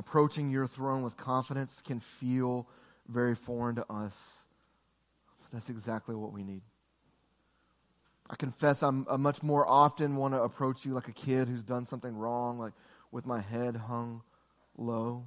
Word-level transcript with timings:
Approaching 0.00 0.48
your 0.48 0.66
throne 0.66 1.02
with 1.02 1.18
confidence 1.18 1.82
can 1.82 2.00
feel 2.00 2.66
very 3.06 3.34
foreign 3.34 3.76
to 3.76 3.84
us. 3.92 4.46
But 5.42 5.52
that's 5.52 5.68
exactly 5.68 6.14
what 6.14 6.32
we 6.32 6.42
need. 6.42 6.62
I 8.30 8.36
confess 8.36 8.82
I'm, 8.82 9.04
I 9.10 9.18
much 9.18 9.42
more 9.42 9.68
often 9.68 10.16
want 10.16 10.32
to 10.32 10.40
approach 10.40 10.86
you 10.86 10.94
like 10.94 11.08
a 11.08 11.12
kid 11.12 11.48
who's 11.48 11.64
done 11.64 11.84
something 11.84 12.16
wrong, 12.16 12.58
like 12.58 12.72
with 13.12 13.26
my 13.26 13.42
head 13.42 13.76
hung 13.76 14.22
low, 14.78 15.26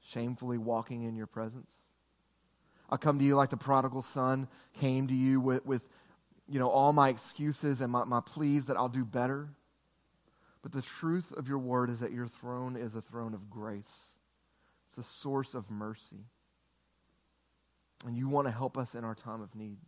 shamefully 0.00 0.58
walking 0.58 1.02
in 1.02 1.16
your 1.16 1.26
presence. 1.26 1.72
I 2.88 2.96
come 2.96 3.18
to 3.18 3.24
you 3.24 3.34
like 3.34 3.50
the 3.50 3.56
prodigal 3.56 4.02
son 4.02 4.46
came 4.74 5.08
to 5.08 5.14
you 5.14 5.40
with, 5.40 5.66
with 5.66 5.82
you 6.48 6.60
know, 6.60 6.68
all 6.68 6.92
my 6.92 7.08
excuses 7.08 7.80
and 7.80 7.90
my, 7.90 8.04
my 8.04 8.20
pleas 8.20 8.66
that 8.66 8.76
I'll 8.76 8.88
do 8.88 9.04
better. 9.04 9.48
But 10.64 10.72
the 10.72 10.80
truth 10.80 11.30
of 11.36 11.46
your 11.46 11.58
word 11.58 11.90
is 11.90 12.00
that 12.00 12.10
your 12.10 12.26
throne 12.26 12.74
is 12.74 12.94
a 12.94 13.02
throne 13.02 13.34
of 13.34 13.50
grace, 13.50 14.16
it's 14.86 14.96
the 14.96 15.02
source 15.02 15.54
of 15.54 15.70
mercy. 15.70 16.24
And 18.06 18.16
you 18.16 18.28
want 18.28 18.46
to 18.46 18.50
help 18.50 18.76
us 18.76 18.94
in 18.94 19.04
our 19.04 19.14
time 19.14 19.40
of 19.40 19.54
need. 19.54 19.78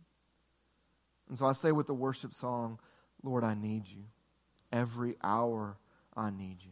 And 1.29 1.37
so 1.37 1.45
I 1.45 1.53
say 1.53 1.71
with 1.71 1.87
the 1.87 1.93
worship 1.93 2.33
song, 2.33 2.79
Lord, 3.21 3.43
I 3.43 3.53
need 3.53 3.87
you. 3.87 4.03
Every 4.71 5.15
hour 5.23 5.77
I 6.15 6.29
need 6.29 6.57
you. 6.61 6.71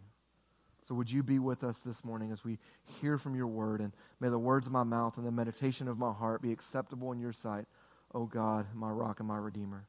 So 0.88 0.96
would 0.96 1.12
you 1.12 1.24
be 1.24 1.40
with 1.40 1.64
us 1.64 1.80
this 1.80 2.04
morning 2.04 2.32
as 2.32 2.44
we 2.44 2.60
hear 3.02 3.18
from 3.18 3.36
your 3.36 3.48
word? 3.48 3.82
And 3.82 3.92
may 4.20 4.30
the 4.30 4.40
words 4.40 4.68
of 4.68 4.74
my 4.74 4.84
mouth 4.84 5.18
and 5.18 5.26
the 5.26 5.32
meditation 5.32 5.88
of 5.88 5.98
my 5.98 6.12
heart 6.12 6.42
be 6.42 6.52
acceptable 6.52 7.12
in 7.12 7.20
your 7.20 7.34
sight. 7.34 7.66
O 8.14 8.22
oh 8.22 8.26
God, 8.26 8.68
my 8.74 8.90
rock 8.90 9.20
and 9.20 9.28
my 9.28 9.38
redeemer. 9.38 9.86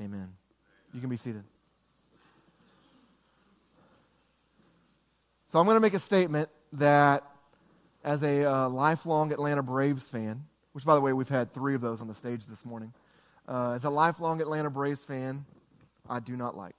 Amen. 0.00 0.32
You 0.92 1.00
can 1.00 1.08
be 1.08 1.16
seated. 1.16 1.44
So 5.54 5.60
I'm 5.60 5.66
going 5.66 5.76
to 5.76 5.80
make 5.80 5.94
a 5.94 6.00
statement 6.00 6.48
that, 6.72 7.22
as 8.02 8.24
a 8.24 8.44
uh, 8.44 8.68
lifelong 8.70 9.32
Atlanta 9.32 9.62
Braves 9.62 10.08
fan, 10.08 10.42
which, 10.72 10.84
by 10.84 10.96
the 10.96 11.00
way, 11.00 11.12
we've 11.12 11.28
had 11.28 11.54
three 11.54 11.76
of 11.76 11.80
those 11.80 12.00
on 12.00 12.08
the 12.08 12.14
stage 12.14 12.46
this 12.46 12.64
morning, 12.64 12.92
uh, 13.48 13.70
as 13.70 13.84
a 13.84 13.90
lifelong 13.90 14.40
Atlanta 14.40 14.68
Braves 14.68 15.04
fan, 15.04 15.44
I 16.10 16.18
do 16.18 16.36
not 16.36 16.56
like. 16.56 16.74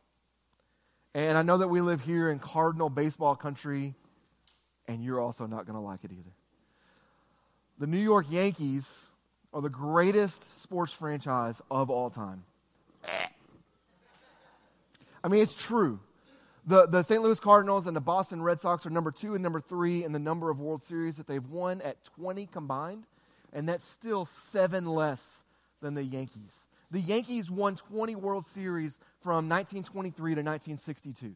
And 1.14 1.38
I 1.38 1.42
know 1.42 1.60
that 1.60 1.70
we 1.70 1.80
live 1.80 2.02
here 2.02 2.30
in 2.30 2.38
Cardinal 2.38 2.90
baseball 2.90 3.38
country, 3.38 3.94
and 4.90 5.02
you're 5.02 5.22
also 5.22 5.46
not 5.48 5.66
going 5.66 5.78
to 5.78 5.82
like 5.82 6.04
it 6.04 6.12
either. 6.12 6.34
The 7.80 7.88
New 7.88 7.98
York 7.98 8.26
Yankees 8.30 9.12
are 9.54 9.62
the 9.62 9.70
greatest 9.70 10.62
sports 10.62 10.92
franchise 10.92 11.62
of 11.72 11.90
all 11.90 12.10
time. 12.10 12.44
I 15.24 15.30
mean, 15.30 15.42
it's 15.42 15.56
true. 15.56 16.02
The, 16.68 16.88
the 16.88 17.04
St. 17.04 17.22
Louis 17.22 17.40
Cardinals 17.40 17.86
and 17.86 17.96
the 17.96 18.02
Boston 18.02 18.42
Red 18.42 18.60
Sox 18.60 18.88
are 18.88 18.90
number 18.90 19.12
two 19.12 19.36
and 19.36 19.44
number 19.44 19.62
three 19.62 20.04
in 20.04 20.12
the 20.12 20.20
number 20.20 20.50
of 20.50 20.60
World 20.60 20.84
Series 20.84 21.18
that 21.18 21.28
they've 21.28 21.48
won 21.48 21.80
at 21.82 22.04
20 22.04 22.48
combined, 22.48 23.06
and 23.54 23.70
that's 23.70 23.86
still 23.86 24.26
seven 24.26 24.88
less 24.88 25.44
than 25.82 25.94
the 25.94 26.04
Yankees. 26.04 26.66
The 26.90 27.02
Yankees 27.02 27.52
won 27.52 27.76
20 27.76 28.16
World 28.16 28.48
Series 28.48 28.98
from 29.22 29.48
1923 29.48 30.16
to 30.32 30.42
1962. 30.42 31.36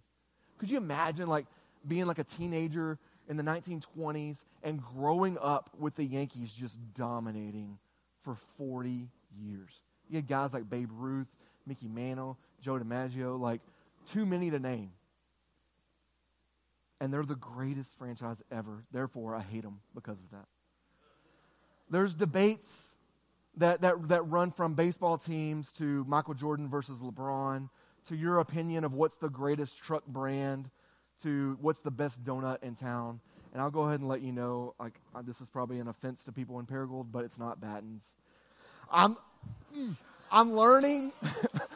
Could 0.57 0.71
you 0.71 0.77
imagine, 0.77 1.27
like, 1.27 1.45
being 1.87 2.07
like 2.07 2.17
a 2.17 2.23
teenager 2.23 2.97
in 3.27 3.37
the 3.37 3.43
1920s 3.43 4.43
and 4.63 4.81
growing 4.81 5.37
up 5.39 5.69
with 5.77 5.95
the 5.95 6.05
Yankees 6.05 6.51
just 6.51 6.79
dominating 6.95 7.77
for 8.21 8.33
40 8.33 9.09
years? 9.39 9.69
You 10.09 10.15
had 10.15 10.27
guys 10.27 10.55
like 10.55 10.67
Babe 10.67 10.89
Ruth, 10.91 11.27
Mickey 11.67 11.87
Mantle, 11.87 12.35
Joe 12.61 12.79
DiMaggio, 12.79 13.39
like, 13.39 13.61
too 14.07 14.25
many 14.25 14.49
to 14.49 14.57
name. 14.57 14.89
And 17.01 17.13
they're 17.13 17.23
the 17.23 17.35
greatest 17.35 17.97
franchise 17.97 18.43
ever. 18.51 18.83
Therefore, 18.91 19.35
I 19.35 19.41
hate 19.41 19.63
them 19.63 19.79
because 19.95 20.19
of 20.19 20.29
that. 20.31 20.45
There's 21.89 22.13
debates 22.13 22.97
that, 23.57 23.81
that, 23.81 24.09
that 24.09 24.23
run 24.23 24.51
from 24.51 24.73
baseball 24.73 25.17
teams 25.17 25.71
to 25.73 26.03
Michael 26.07 26.33
Jordan 26.33 26.69
versus 26.69 26.99
LeBron 26.99 27.69
to 28.07 28.15
your 28.15 28.39
opinion 28.39 28.83
of 28.83 28.93
what's 28.93 29.15
the 29.15 29.29
greatest 29.29 29.77
truck 29.77 30.05
brand 30.05 30.69
to 31.23 31.57
what's 31.61 31.79
the 31.79 31.91
best 31.91 32.23
donut 32.23 32.63
in 32.63 32.75
town. 32.75 33.19
And 33.53 33.61
I'll 33.61 33.71
go 33.71 33.81
ahead 33.81 33.99
and 33.99 34.07
let 34.07 34.21
you 34.21 34.31
know, 34.31 34.75
like, 34.79 34.93
this 35.23 35.41
is 35.41 35.49
probably 35.49 35.79
an 35.79 35.87
offense 35.87 36.23
to 36.25 36.31
people 36.31 36.59
in 36.59 36.65
Paragould, 36.65 37.07
but 37.11 37.25
it's 37.25 37.39
not 37.39 37.59
Batten's. 37.59 38.15
I'm, 38.91 39.17
mm, 39.75 39.95
I'm 40.31 40.53
learning. 40.53 41.11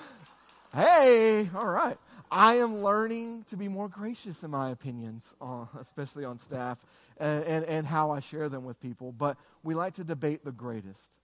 hey, 0.76 1.50
all 1.56 1.68
right. 1.68 1.98
I 2.34 2.56
am 2.56 2.82
learning 2.82 3.46
to 3.50 3.58
be 3.58 3.68
more 3.68 3.88
gracious 3.88 4.44
in 4.44 4.50
my 4.50 4.72
opinions, 4.72 5.36
uh, 5.40 5.66
especially 5.80 6.26
on 6.26 6.40
staff, 6.40 6.84
and, 7.18 7.44
and, 7.44 7.66
and, 7.66 7.86
how 7.86 8.10
I 8.10 8.22
share 8.22 8.50
them 8.50 8.66
with 8.66 8.82
people. 8.82 9.12
But 9.12 9.38
we 9.62 9.76
like 9.76 9.94
to 9.96 10.04
debate 10.04 10.44
the 10.44 10.52
greatest. 10.52 11.20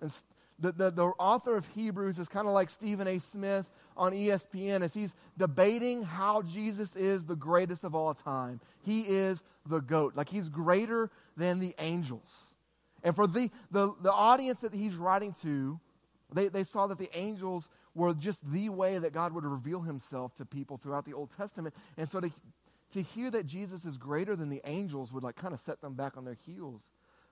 And 0.00 0.10
the, 0.58 0.72
the, 0.72 0.90
the 0.90 1.04
author 1.18 1.54
of 1.54 1.66
Hebrews 1.74 2.18
is 2.18 2.28
kind 2.28 2.48
of 2.48 2.54
like 2.54 2.70
Stephen 2.70 3.06
A. 3.06 3.18
Smith 3.18 3.70
on 3.94 4.12
ESPN 4.12 4.82
as 4.82 4.94
he's 4.94 5.14
debating 5.36 6.02
how 6.02 6.40
Jesus 6.40 6.96
is 6.96 7.26
the 7.26 7.36
greatest 7.36 7.84
of 7.84 7.94
all 7.94 8.14
time. 8.14 8.58
He 8.82 9.02
is 9.02 9.44
the 9.66 9.80
GOAT. 9.80 10.16
Like 10.16 10.30
he's 10.30 10.48
greater 10.48 11.10
than 11.36 11.60
the 11.60 11.74
angels. 11.78 12.54
And 13.02 13.14
for 13.14 13.26
the, 13.26 13.50
the, 13.70 13.92
the 14.00 14.12
audience 14.12 14.62
that 14.62 14.72
he's 14.72 14.94
writing 14.94 15.34
to, 15.42 15.78
they, 16.32 16.48
they 16.48 16.64
saw 16.64 16.86
that 16.86 16.98
the 16.98 17.10
angels 17.16 17.68
were 17.94 18.12
just 18.14 18.50
the 18.50 18.68
way 18.68 18.98
that 18.98 19.12
God 19.12 19.32
would 19.32 19.44
reveal 19.44 19.80
himself 19.80 20.34
to 20.36 20.44
people 20.44 20.76
throughout 20.76 21.04
the 21.04 21.14
Old 21.14 21.30
Testament. 21.36 21.74
And 21.96 22.08
so 22.08 22.20
to, 22.20 22.30
to 22.92 23.02
hear 23.02 23.30
that 23.30 23.46
Jesus 23.46 23.84
is 23.84 23.98
greater 23.98 24.36
than 24.36 24.48
the 24.48 24.62
angels 24.64 25.12
would 25.12 25.22
like 25.22 25.36
kind 25.36 25.54
of 25.54 25.60
set 25.60 25.80
them 25.80 25.94
back 25.94 26.16
on 26.16 26.24
their 26.24 26.38
heels 26.46 26.82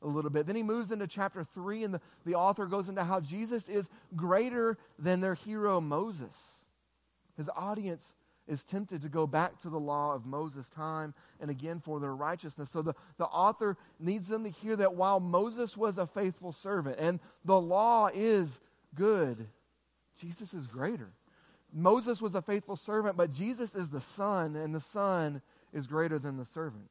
a 0.03 0.07
little 0.07 0.31
bit. 0.31 0.47
Then 0.47 0.57
he 0.57 0.63
moves 0.63 0.91
into 0.91 1.07
chapter 1.07 1.45
3, 1.45 1.85
and 1.85 1.95
the, 1.95 2.01
the 2.25 2.35
author 2.35 2.67
goes 2.67 2.89
into 2.89 3.05
how 3.05 3.21
Jesus 3.21 3.69
is 3.69 3.89
greater 4.17 4.77
than 4.99 5.21
their 5.21 5.35
hero 5.35 5.81
Moses. 5.81 6.37
His 7.37 7.49
audience 7.55 8.15
is 8.49 8.65
tempted 8.65 9.03
to 9.03 9.09
go 9.09 9.27
back 9.27 9.61
to 9.61 9.71
the 9.71 9.79
law 9.79 10.15
of 10.15 10.27
Moses' 10.27 10.69
time 10.69 11.15
and 11.41 11.51
again 11.51 11.81
for 11.81 12.01
their 12.01 12.15
righteousness. 12.15 12.71
So 12.71 12.83
the, 12.83 12.95
the 13.17 13.27
author 13.27 13.77
needs 14.01 14.27
them 14.29 14.45
to 14.45 14.51
hear 14.51 14.77
that 14.77 14.95
while 14.95 15.21
Moses 15.21 15.77
was 15.77 15.97
a 15.97 16.07
faithful 16.07 16.53
servant 16.53 16.97
and 16.99 17.21
the 17.45 17.61
law 17.61 18.11
is 18.13 18.61
good, 18.95 19.47
Jesus 20.23 20.55
is 20.55 20.67
greater. 20.67 21.11
Moses 21.73 22.23
was 22.23 22.35
a 22.35 22.43
faithful 22.43 22.77
servant, 22.77 23.17
but 23.17 23.33
Jesus 23.33 23.75
is 23.75 23.91
the 23.91 24.01
Son, 24.01 24.57
and 24.57 24.75
the 24.75 24.81
Son 24.81 25.43
is 25.73 25.87
greater 25.87 26.19
than 26.19 26.37
the 26.37 26.45
servant. 26.45 26.89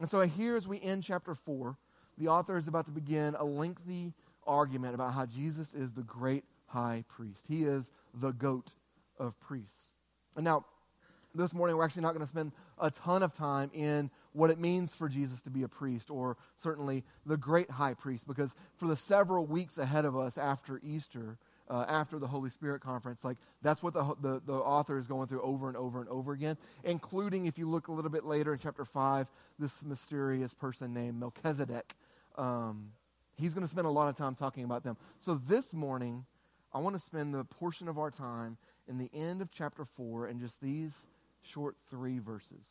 And 0.00 0.10
so 0.10 0.20
here, 0.22 0.56
as 0.56 0.66
we 0.66 0.80
end 0.80 1.04
chapter 1.04 1.34
4, 1.34 1.76
the 2.18 2.28
author 2.28 2.56
is 2.56 2.66
about 2.66 2.86
to 2.86 2.90
begin 2.90 3.36
a 3.36 3.44
lengthy 3.44 4.14
argument 4.46 4.94
about 4.94 5.12
how 5.12 5.26
Jesus 5.26 5.74
is 5.74 5.92
the 5.92 6.02
great 6.02 6.44
high 6.66 7.04
priest. 7.08 7.44
He 7.48 7.64
is 7.64 7.92
the 8.14 8.32
goat 8.32 8.72
of 9.18 9.38
priests. 9.40 9.90
And 10.34 10.44
now, 10.44 10.64
this 11.34 11.54
morning, 11.54 11.76
we're 11.76 11.84
actually 11.84 12.02
not 12.02 12.14
going 12.14 12.24
to 12.24 12.28
spend 12.28 12.52
a 12.78 12.90
ton 12.90 13.22
of 13.22 13.32
time 13.34 13.70
in 13.74 14.10
what 14.32 14.50
it 14.50 14.58
means 14.58 14.94
for 14.94 15.08
Jesus 15.08 15.42
to 15.42 15.50
be 15.50 15.62
a 15.62 15.68
priest, 15.68 16.10
or 16.10 16.36
certainly 16.56 17.04
the 17.26 17.36
great 17.36 17.70
high 17.70 17.94
priest, 17.94 18.26
because 18.26 18.54
for 18.76 18.86
the 18.86 18.96
several 18.96 19.46
weeks 19.46 19.78
ahead 19.78 20.04
of 20.04 20.16
us 20.16 20.38
after 20.38 20.80
Easter, 20.82 21.38
uh, 21.70 21.84
after 21.88 22.18
the 22.18 22.26
Holy 22.26 22.50
Spirit 22.50 22.80
conference. 22.80 23.24
Like 23.24 23.38
that's 23.62 23.82
what 23.82 23.94
the, 23.94 24.14
the, 24.20 24.42
the 24.44 24.52
author 24.52 24.98
is 24.98 25.06
going 25.06 25.28
through 25.28 25.42
over 25.42 25.68
and 25.68 25.76
over 25.76 26.00
and 26.00 26.08
over 26.08 26.32
again, 26.32 26.56
including 26.84 27.46
if 27.46 27.58
you 27.58 27.68
look 27.68 27.88
a 27.88 27.92
little 27.92 28.10
bit 28.10 28.24
later 28.24 28.52
in 28.52 28.58
chapter 28.58 28.84
5, 28.84 29.26
this 29.58 29.82
mysterious 29.82 30.54
person 30.54 30.92
named 30.92 31.18
Melchizedek. 31.18 31.94
Um, 32.36 32.90
he's 33.36 33.54
going 33.54 33.64
to 33.64 33.70
spend 33.70 33.86
a 33.86 33.90
lot 33.90 34.08
of 34.08 34.16
time 34.16 34.34
talking 34.34 34.64
about 34.64 34.84
them. 34.84 34.96
So 35.20 35.40
this 35.46 35.74
morning, 35.74 36.24
I 36.72 36.78
want 36.78 36.96
to 36.96 37.00
spend 37.00 37.34
the 37.34 37.44
portion 37.44 37.88
of 37.88 37.98
our 37.98 38.10
time 38.10 38.56
in 38.88 38.98
the 38.98 39.10
end 39.14 39.40
of 39.40 39.50
chapter 39.50 39.84
4 39.84 40.26
and 40.26 40.40
just 40.40 40.60
these 40.60 41.06
short 41.42 41.76
three 41.88 42.18
verses. 42.18 42.64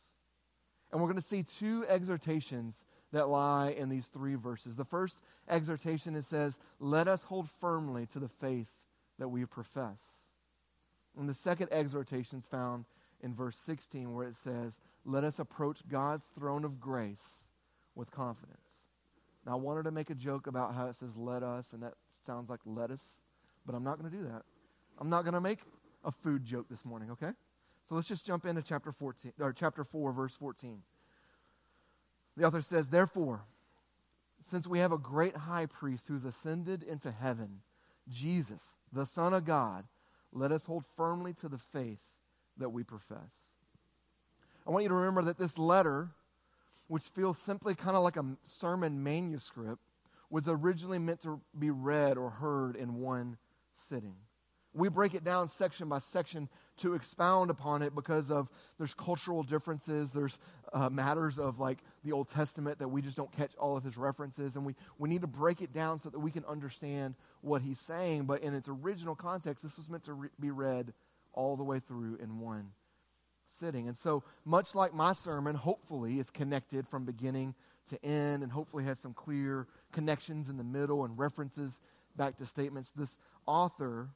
And 0.92 1.00
we're 1.00 1.08
going 1.08 1.16
to 1.16 1.22
see 1.22 1.42
two 1.42 1.84
exhortations 1.88 2.84
that 3.12 3.28
lie 3.28 3.70
in 3.70 3.88
these 3.88 4.06
three 4.06 4.34
verses. 4.34 4.76
The 4.76 4.84
first 4.84 5.18
exhortation 5.48 6.14
it 6.14 6.24
says, 6.24 6.58
Let 6.78 7.08
us 7.08 7.24
hold 7.24 7.48
firmly 7.60 8.06
to 8.06 8.18
the 8.20 8.28
faith 8.28 8.68
that 9.18 9.28
we 9.28 9.44
profess. 9.44 10.00
And 11.18 11.28
the 11.28 11.34
second 11.34 11.68
exhortation 11.70 12.38
is 12.38 12.46
found 12.46 12.86
in 13.22 13.34
verse 13.34 13.56
16, 13.58 14.12
where 14.12 14.26
it 14.26 14.36
says, 14.36 14.78
Let 15.04 15.24
us 15.24 15.38
approach 15.38 15.86
God's 15.88 16.24
throne 16.36 16.64
of 16.64 16.80
grace 16.80 17.46
with 17.94 18.10
confidence. 18.10 18.58
Now, 19.46 19.52
I 19.52 19.56
wanted 19.56 19.84
to 19.84 19.90
make 19.90 20.10
a 20.10 20.14
joke 20.14 20.46
about 20.46 20.74
how 20.74 20.86
it 20.86 20.96
says 20.96 21.16
let 21.16 21.42
us, 21.42 21.72
and 21.72 21.82
that 21.82 21.94
sounds 22.26 22.48
like 22.48 22.60
lettuce, 22.64 23.22
but 23.66 23.74
I'm 23.74 23.84
not 23.84 23.98
going 23.98 24.10
to 24.10 24.16
do 24.16 24.24
that. 24.24 24.42
I'm 24.98 25.10
not 25.10 25.22
going 25.22 25.34
to 25.34 25.40
make 25.40 25.60
a 26.04 26.10
food 26.10 26.44
joke 26.44 26.66
this 26.68 26.84
morning, 26.84 27.10
okay? 27.10 27.32
So 27.88 27.94
let's 27.94 28.08
just 28.08 28.24
jump 28.24 28.46
into 28.46 28.62
chapter 28.62 28.92
14 28.92 29.32
or 29.40 29.52
chapter 29.52 29.84
4 29.84 30.12
verse 30.12 30.34
14. 30.36 30.82
The 32.36 32.44
author 32.44 32.62
says, 32.62 32.88
"Therefore, 32.88 33.44
since 34.40 34.66
we 34.66 34.78
have 34.78 34.92
a 34.92 34.98
great 34.98 35.36
high 35.36 35.66
priest 35.66 36.08
who's 36.08 36.24
ascended 36.24 36.82
into 36.82 37.10
heaven, 37.10 37.60
Jesus, 38.08 38.78
the 38.92 39.06
Son 39.06 39.34
of 39.34 39.44
God, 39.44 39.86
let 40.32 40.52
us 40.52 40.64
hold 40.64 40.84
firmly 40.84 41.32
to 41.34 41.48
the 41.48 41.58
faith 41.58 42.02
that 42.56 42.70
we 42.70 42.82
profess." 42.82 43.52
I 44.66 44.70
want 44.70 44.82
you 44.82 44.88
to 44.88 44.94
remember 44.94 45.22
that 45.22 45.38
this 45.38 45.58
letter, 45.58 46.10
which 46.88 47.04
feels 47.04 47.38
simply 47.38 47.74
kind 47.74 47.96
of 47.96 48.02
like 48.02 48.16
a 48.16 48.36
sermon 48.44 49.02
manuscript, 49.02 49.82
was 50.30 50.48
originally 50.48 50.98
meant 50.98 51.20
to 51.20 51.40
be 51.58 51.70
read 51.70 52.16
or 52.16 52.30
heard 52.30 52.76
in 52.76 52.94
one 52.94 53.38
sitting. 53.72 54.16
We 54.74 54.88
break 54.88 55.14
it 55.14 55.24
down 55.24 55.48
section 55.48 55.88
by 55.88 56.00
section 56.00 56.48
to 56.78 56.94
expound 56.94 57.50
upon 57.50 57.82
it 57.82 57.94
because 57.94 58.30
of 58.30 58.50
there's 58.78 58.94
cultural 58.94 59.42
differences, 59.42 60.12
there's 60.12 60.38
uh, 60.72 60.88
matters 60.88 61.38
of 61.38 61.60
like 61.60 61.78
the 62.04 62.12
Old 62.12 62.28
Testament 62.28 62.80
that 62.80 62.88
we 62.88 63.00
just 63.00 63.16
don't 63.16 63.30
catch 63.30 63.54
all 63.56 63.76
of 63.76 63.84
his 63.84 63.96
references, 63.96 64.56
and 64.56 64.66
we, 64.66 64.74
we 64.98 65.08
need 65.08 65.20
to 65.20 65.28
break 65.28 65.62
it 65.62 65.72
down 65.72 66.00
so 66.00 66.10
that 66.10 66.18
we 66.18 66.30
can 66.30 66.44
understand 66.46 67.14
what 67.40 67.62
he's 67.62 67.78
saying. 67.78 68.24
But 68.24 68.42
in 68.42 68.54
its 68.54 68.68
original 68.68 69.14
context, 69.14 69.62
this 69.62 69.76
was 69.76 69.88
meant 69.88 70.04
to 70.04 70.14
re- 70.14 70.28
be 70.40 70.50
read 70.50 70.92
all 71.32 71.56
the 71.56 71.64
way 71.64 71.78
through 71.78 72.16
in 72.16 72.40
one 72.40 72.70
sitting. 73.46 73.88
And 73.88 73.96
so, 73.96 74.24
much 74.44 74.74
like 74.74 74.94
my 74.94 75.12
sermon, 75.12 75.54
hopefully, 75.54 76.18
is 76.18 76.30
connected 76.30 76.88
from 76.88 77.04
beginning 77.04 77.54
to 77.88 78.04
end 78.04 78.42
and 78.42 78.50
hopefully 78.50 78.84
has 78.84 78.98
some 78.98 79.12
clear 79.12 79.66
connections 79.92 80.48
in 80.48 80.56
the 80.56 80.64
middle 80.64 81.04
and 81.04 81.18
references 81.18 81.80
back 82.16 82.36
to 82.38 82.46
statements. 82.46 82.90
This 82.96 83.18
author 83.46 84.08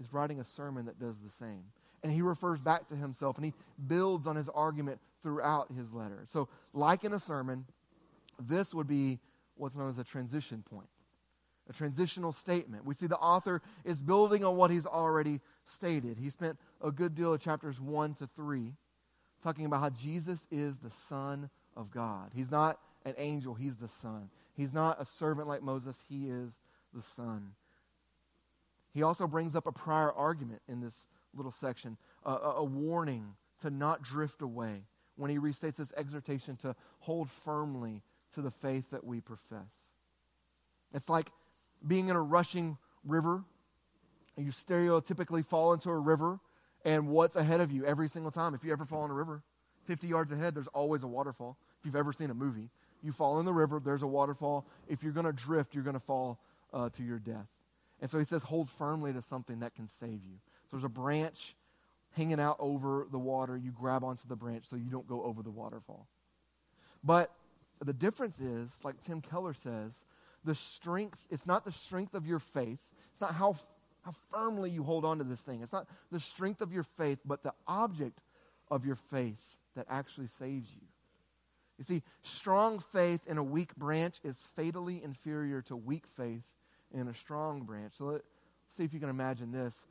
is 0.00 0.12
writing 0.12 0.40
a 0.40 0.44
sermon 0.44 0.86
that 0.86 0.98
does 0.98 1.16
the 1.18 1.30
same. 1.30 1.64
And 2.02 2.12
he 2.12 2.22
refers 2.22 2.60
back 2.60 2.86
to 2.88 2.96
himself 2.96 3.36
and 3.36 3.44
he 3.44 3.54
builds 3.86 4.26
on 4.26 4.36
his 4.36 4.48
argument 4.48 5.00
throughout 5.22 5.68
his 5.76 5.92
letter. 5.92 6.24
So, 6.26 6.48
like 6.72 7.04
in 7.04 7.12
a 7.12 7.18
sermon, 7.18 7.64
this 8.40 8.72
would 8.72 8.86
be 8.86 9.18
what's 9.56 9.74
known 9.74 9.90
as 9.90 9.98
a 9.98 10.04
transition 10.04 10.62
point, 10.70 10.88
a 11.68 11.72
transitional 11.72 12.32
statement. 12.32 12.84
We 12.84 12.94
see 12.94 13.06
the 13.06 13.16
author 13.16 13.62
is 13.84 14.00
building 14.00 14.44
on 14.44 14.56
what 14.56 14.70
he's 14.70 14.86
already 14.86 15.40
stated. 15.64 16.18
He 16.18 16.30
spent 16.30 16.56
a 16.82 16.92
good 16.92 17.14
deal 17.14 17.34
of 17.34 17.40
chapters 17.40 17.80
1 17.80 18.14
to 18.14 18.28
3 18.36 18.74
talking 19.42 19.64
about 19.64 19.80
how 19.80 19.90
Jesus 19.90 20.46
is 20.50 20.78
the 20.78 20.90
Son 20.90 21.50
of 21.76 21.90
God. 21.90 22.30
He's 22.34 22.50
not 22.50 22.78
an 23.04 23.14
angel, 23.18 23.54
he's 23.54 23.76
the 23.76 23.88
Son. 23.88 24.30
He's 24.54 24.72
not 24.72 25.00
a 25.00 25.06
servant 25.06 25.48
like 25.48 25.62
Moses, 25.62 26.02
he 26.08 26.28
is 26.28 26.58
the 26.94 27.02
Son. 27.02 27.52
He 28.98 29.04
also 29.04 29.28
brings 29.28 29.54
up 29.54 29.68
a 29.68 29.70
prior 29.70 30.10
argument 30.10 30.60
in 30.68 30.80
this 30.80 31.06
little 31.32 31.52
section, 31.52 31.96
a, 32.26 32.32
a 32.32 32.64
warning 32.64 33.36
to 33.62 33.70
not 33.70 34.02
drift 34.02 34.42
away 34.42 34.82
when 35.14 35.30
he 35.30 35.38
restates 35.38 35.76
this 35.76 35.92
exhortation 35.96 36.56
to 36.56 36.74
hold 36.98 37.30
firmly 37.30 38.02
to 38.34 38.42
the 38.42 38.50
faith 38.50 38.90
that 38.90 39.04
we 39.04 39.20
profess. 39.20 39.72
It's 40.92 41.08
like 41.08 41.30
being 41.86 42.08
in 42.08 42.16
a 42.16 42.20
rushing 42.20 42.76
river. 43.04 43.44
You 44.36 44.50
stereotypically 44.50 45.46
fall 45.46 45.74
into 45.74 45.90
a 45.90 45.98
river, 46.00 46.40
and 46.84 47.06
what's 47.06 47.36
ahead 47.36 47.60
of 47.60 47.70
you 47.70 47.86
every 47.86 48.08
single 48.08 48.32
time? 48.32 48.52
If 48.52 48.64
you 48.64 48.72
ever 48.72 48.84
fall 48.84 49.04
in 49.04 49.12
a 49.12 49.14
river, 49.14 49.44
50 49.84 50.08
yards 50.08 50.32
ahead, 50.32 50.56
there's 50.56 50.66
always 50.66 51.04
a 51.04 51.08
waterfall. 51.08 51.56
If 51.78 51.86
you've 51.86 51.94
ever 51.94 52.12
seen 52.12 52.30
a 52.30 52.34
movie, 52.34 52.68
you 53.04 53.12
fall 53.12 53.38
in 53.38 53.46
the 53.46 53.54
river, 53.54 53.78
there's 53.78 54.02
a 54.02 54.08
waterfall. 54.08 54.66
If 54.88 55.04
you're 55.04 55.12
going 55.12 55.26
to 55.26 55.32
drift, 55.32 55.72
you're 55.72 55.84
going 55.84 55.94
to 55.94 56.00
fall 56.00 56.40
uh, 56.72 56.88
to 56.88 57.04
your 57.04 57.20
death. 57.20 57.46
And 58.00 58.08
so 58.08 58.18
he 58.18 58.24
says, 58.24 58.42
hold 58.42 58.70
firmly 58.70 59.12
to 59.12 59.22
something 59.22 59.60
that 59.60 59.74
can 59.74 59.88
save 59.88 60.24
you. 60.24 60.38
So 60.70 60.76
there's 60.76 60.84
a 60.84 60.88
branch 60.88 61.56
hanging 62.16 62.40
out 62.40 62.56
over 62.58 63.06
the 63.10 63.18
water. 63.18 63.56
You 63.56 63.72
grab 63.72 64.04
onto 64.04 64.28
the 64.28 64.36
branch 64.36 64.66
so 64.68 64.76
you 64.76 64.90
don't 64.90 65.06
go 65.06 65.22
over 65.22 65.42
the 65.42 65.50
waterfall. 65.50 66.06
But 67.02 67.32
the 67.84 67.92
difference 67.92 68.40
is, 68.40 68.78
like 68.84 69.00
Tim 69.00 69.20
Keller 69.20 69.54
says, 69.54 70.04
the 70.44 70.54
strength, 70.54 71.24
it's 71.30 71.46
not 71.46 71.64
the 71.64 71.72
strength 71.72 72.14
of 72.14 72.26
your 72.26 72.38
faith. 72.38 72.80
It's 73.12 73.20
not 73.20 73.34
how, 73.34 73.56
how 74.02 74.14
firmly 74.30 74.70
you 74.70 74.82
hold 74.82 75.04
on 75.04 75.18
to 75.18 75.24
this 75.24 75.40
thing. 75.40 75.62
It's 75.62 75.72
not 75.72 75.86
the 76.10 76.20
strength 76.20 76.60
of 76.60 76.72
your 76.72 76.84
faith, 76.84 77.18
but 77.24 77.42
the 77.42 77.54
object 77.66 78.22
of 78.70 78.86
your 78.86 78.96
faith 78.96 79.42
that 79.74 79.86
actually 79.88 80.28
saves 80.28 80.68
you. 80.72 80.86
You 81.78 81.84
see, 81.84 82.02
strong 82.22 82.80
faith 82.80 83.20
in 83.26 83.38
a 83.38 83.42
weak 83.42 83.74
branch 83.76 84.18
is 84.24 84.36
fatally 84.56 85.02
inferior 85.02 85.62
to 85.62 85.76
weak 85.76 86.04
faith 86.16 86.42
in 86.92 87.08
a 87.08 87.14
strong 87.14 87.62
branch. 87.62 87.94
So 87.96 88.04
let's 88.06 88.24
see 88.68 88.84
if 88.84 88.92
you 88.92 89.00
can 89.00 89.10
imagine 89.10 89.52
this. 89.52 89.86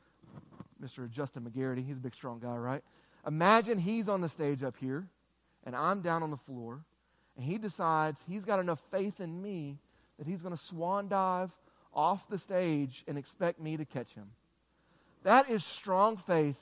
Mr. 0.82 1.10
Justin 1.10 1.42
McGarity, 1.42 1.84
he's 1.84 1.96
a 1.96 2.00
big, 2.00 2.14
strong 2.14 2.38
guy, 2.38 2.56
right? 2.56 2.82
Imagine 3.26 3.78
he's 3.78 4.08
on 4.08 4.20
the 4.20 4.28
stage 4.28 4.62
up 4.62 4.76
here, 4.76 5.06
and 5.64 5.74
I'm 5.74 6.00
down 6.00 6.22
on 6.22 6.30
the 6.30 6.36
floor, 6.36 6.84
and 7.36 7.44
he 7.44 7.58
decides 7.58 8.22
he's 8.28 8.44
got 8.44 8.60
enough 8.60 8.80
faith 8.90 9.20
in 9.20 9.42
me 9.42 9.78
that 10.18 10.26
he's 10.26 10.42
going 10.42 10.56
to 10.56 10.62
swan 10.62 11.08
dive 11.08 11.50
off 11.94 12.28
the 12.28 12.38
stage 12.38 13.04
and 13.08 13.18
expect 13.18 13.60
me 13.60 13.76
to 13.76 13.84
catch 13.84 14.12
him. 14.14 14.30
That 15.24 15.50
is 15.50 15.64
strong 15.64 16.16
faith 16.16 16.58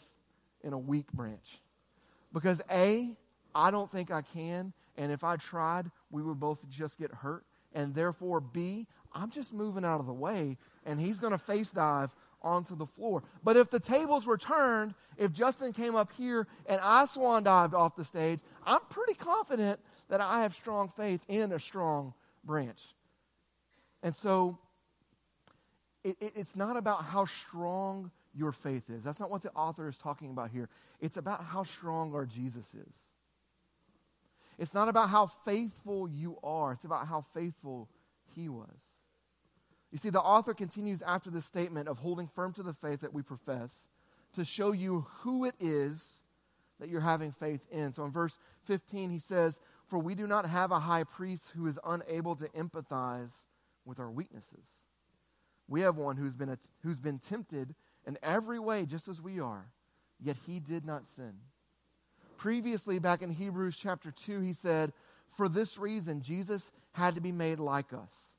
in 0.62 0.72
a 0.72 0.78
weak 0.78 1.10
branch. 1.12 1.60
Because 2.32 2.60
A, 2.70 3.10
I 3.54 3.70
don't 3.70 3.90
think 3.90 4.10
I 4.10 4.22
can, 4.22 4.72
and 4.96 5.12
if 5.12 5.24
I 5.24 5.36
tried, 5.36 5.90
we 6.10 6.22
would 6.22 6.40
both 6.40 6.68
just 6.70 6.98
get 6.98 7.12
hurt. 7.12 7.44
And 7.74 7.94
therefore, 7.94 8.40
B, 8.40 8.86
I'm 9.16 9.30
just 9.30 9.52
moving 9.52 9.84
out 9.84 9.98
of 9.98 10.06
the 10.06 10.12
way, 10.12 10.58
and 10.84 11.00
he's 11.00 11.18
going 11.18 11.32
to 11.32 11.38
face 11.38 11.70
dive 11.70 12.10
onto 12.42 12.76
the 12.76 12.86
floor. 12.86 13.22
But 13.42 13.56
if 13.56 13.70
the 13.70 13.80
tables 13.80 14.26
were 14.26 14.36
turned, 14.36 14.94
if 15.16 15.32
Justin 15.32 15.72
came 15.72 15.96
up 15.96 16.12
here 16.12 16.46
and 16.66 16.80
I 16.82 17.06
swan 17.06 17.42
dived 17.42 17.74
off 17.74 17.96
the 17.96 18.04
stage, 18.04 18.40
I'm 18.64 18.80
pretty 18.90 19.14
confident 19.14 19.80
that 20.08 20.20
I 20.20 20.42
have 20.42 20.54
strong 20.54 20.88
faith 20.88 21.22
in 21.28 21.50
a 21.52 21.58
strong 21.58 22.12
branch. 22.44 22.80
And 24.02 24.14
so 24.14 24.58
it, 26.04 26.16
it, 26.20 26.32
it's 26.36 26.54
not 26.54 26.76
about 26.76 27.04
how 27.04 27.24
strong 27.24 28.10
your 28.34 28.52
faith 28.52 28.90
is. 28.90 29.02
That's 29.02 29.18
not 29.18 29.30
what 29.30 29.42
the 29.42 29.50
author 29.52 29.88
is 29.88 29.96
talking 29.96 30.30
about 30.30 30.50
here. 30.50 30.68
It's 31.00 31.16
about 31.16 31.42
how 31.42 31.64
strong 31.64 32.14
our 32.14 32.26
Jesus 32.26 32.74
is. 32.74 32.94
It's 34.58 34.74
not 34.74 34.88
about 34.88 35.10
how 35.10 35.26
faithful 35.26 36.08
you 36.08 36.38
are, 36.44 36.72
it's 36.72 36.84
about 36.84 37.08
how 37.08 37.24
faithful 37.34 37.88
he 38.34 38.48
was. 38.48 38.85
You 39.96 39.98
see, 39.98 40.10
the 40.10 40.20
author 40.20 40.52
continues 40.52 41.00
after 41.00 41.30
this 41.30 41.46
statement 41.46 41.88
of 41.88 41.96
holding 41.96 42.28
firm 42.28 42.52
to 42.52 42.62
the 42.62 42.74
faith 42.74 43.00
that 43.00 43.14
we 43.14 43.22
profess 43.22 43.88
to 44.34 44.44
show 44.44 44.72
you 44.72 45.06
who 45.20 45.46
it 45.46 45.54
is 45.58 46.20
that 46.78 46.90
you're 46.90 47.00
having 47.00 47.32
faith 47.32 47.66
in. 47.72 47.94
So 47.94 48.04
in 48.04 48.10
verse 48.10 48.38
15, 48.64 49.08
he 49.08 49.18
says, 49.18 49.58
For 49.86 49.98
we 49.98 50.14
do 50.14 50.26
not 50.26 50.44
have 50.44 50.70
a 50.70 50.80
high 50.80 51.04
priest 51.04 51.50
who 51.56 51.66
is 51.66 51.78
unable 51.82 52.36
to 52.36 52.44
empathize 52.48 53.30
with 53.86 53.98
our 53.98 54.10
weaknesses. 54.10 54.66
We 55.66 55.80
have 55.80 55.96
one 55.96 56.18
who's 56.18 56.36
been, 56.36 56.54
who's 56.82 57.00
been 57.00 57.18
tempted 57.18 57.74
in 58.06 58.18
every 58.22 58.58
way, 58.58 58.84
just 58.84 59.08
as 59.08 59.22
we 59.22 59.40
are, 59.40 59.64
yet 60.20 60.36
he 60.46 60.60
did 60.60 60.84
not 60.84 61.06
sin. 61.06 61.32
Previously, 62.36 62.98
back 62.98 63.22
in 63.22 63.30
Hebrews 63.30 63.78
chapter 63.80 64.10
2, 64.10 64.42
he 64.42 64.52
said, 64.52 64.92
For 65.30 65.48
this 65.48 65.78
reason, 65.78 66.20
Jesus 66.20 66.70
had 66.92 67.14
to 67.14 67.22
be 67.22 67.32
made 67.32 67.58
like 67.58 67.94
us 67.94 68.34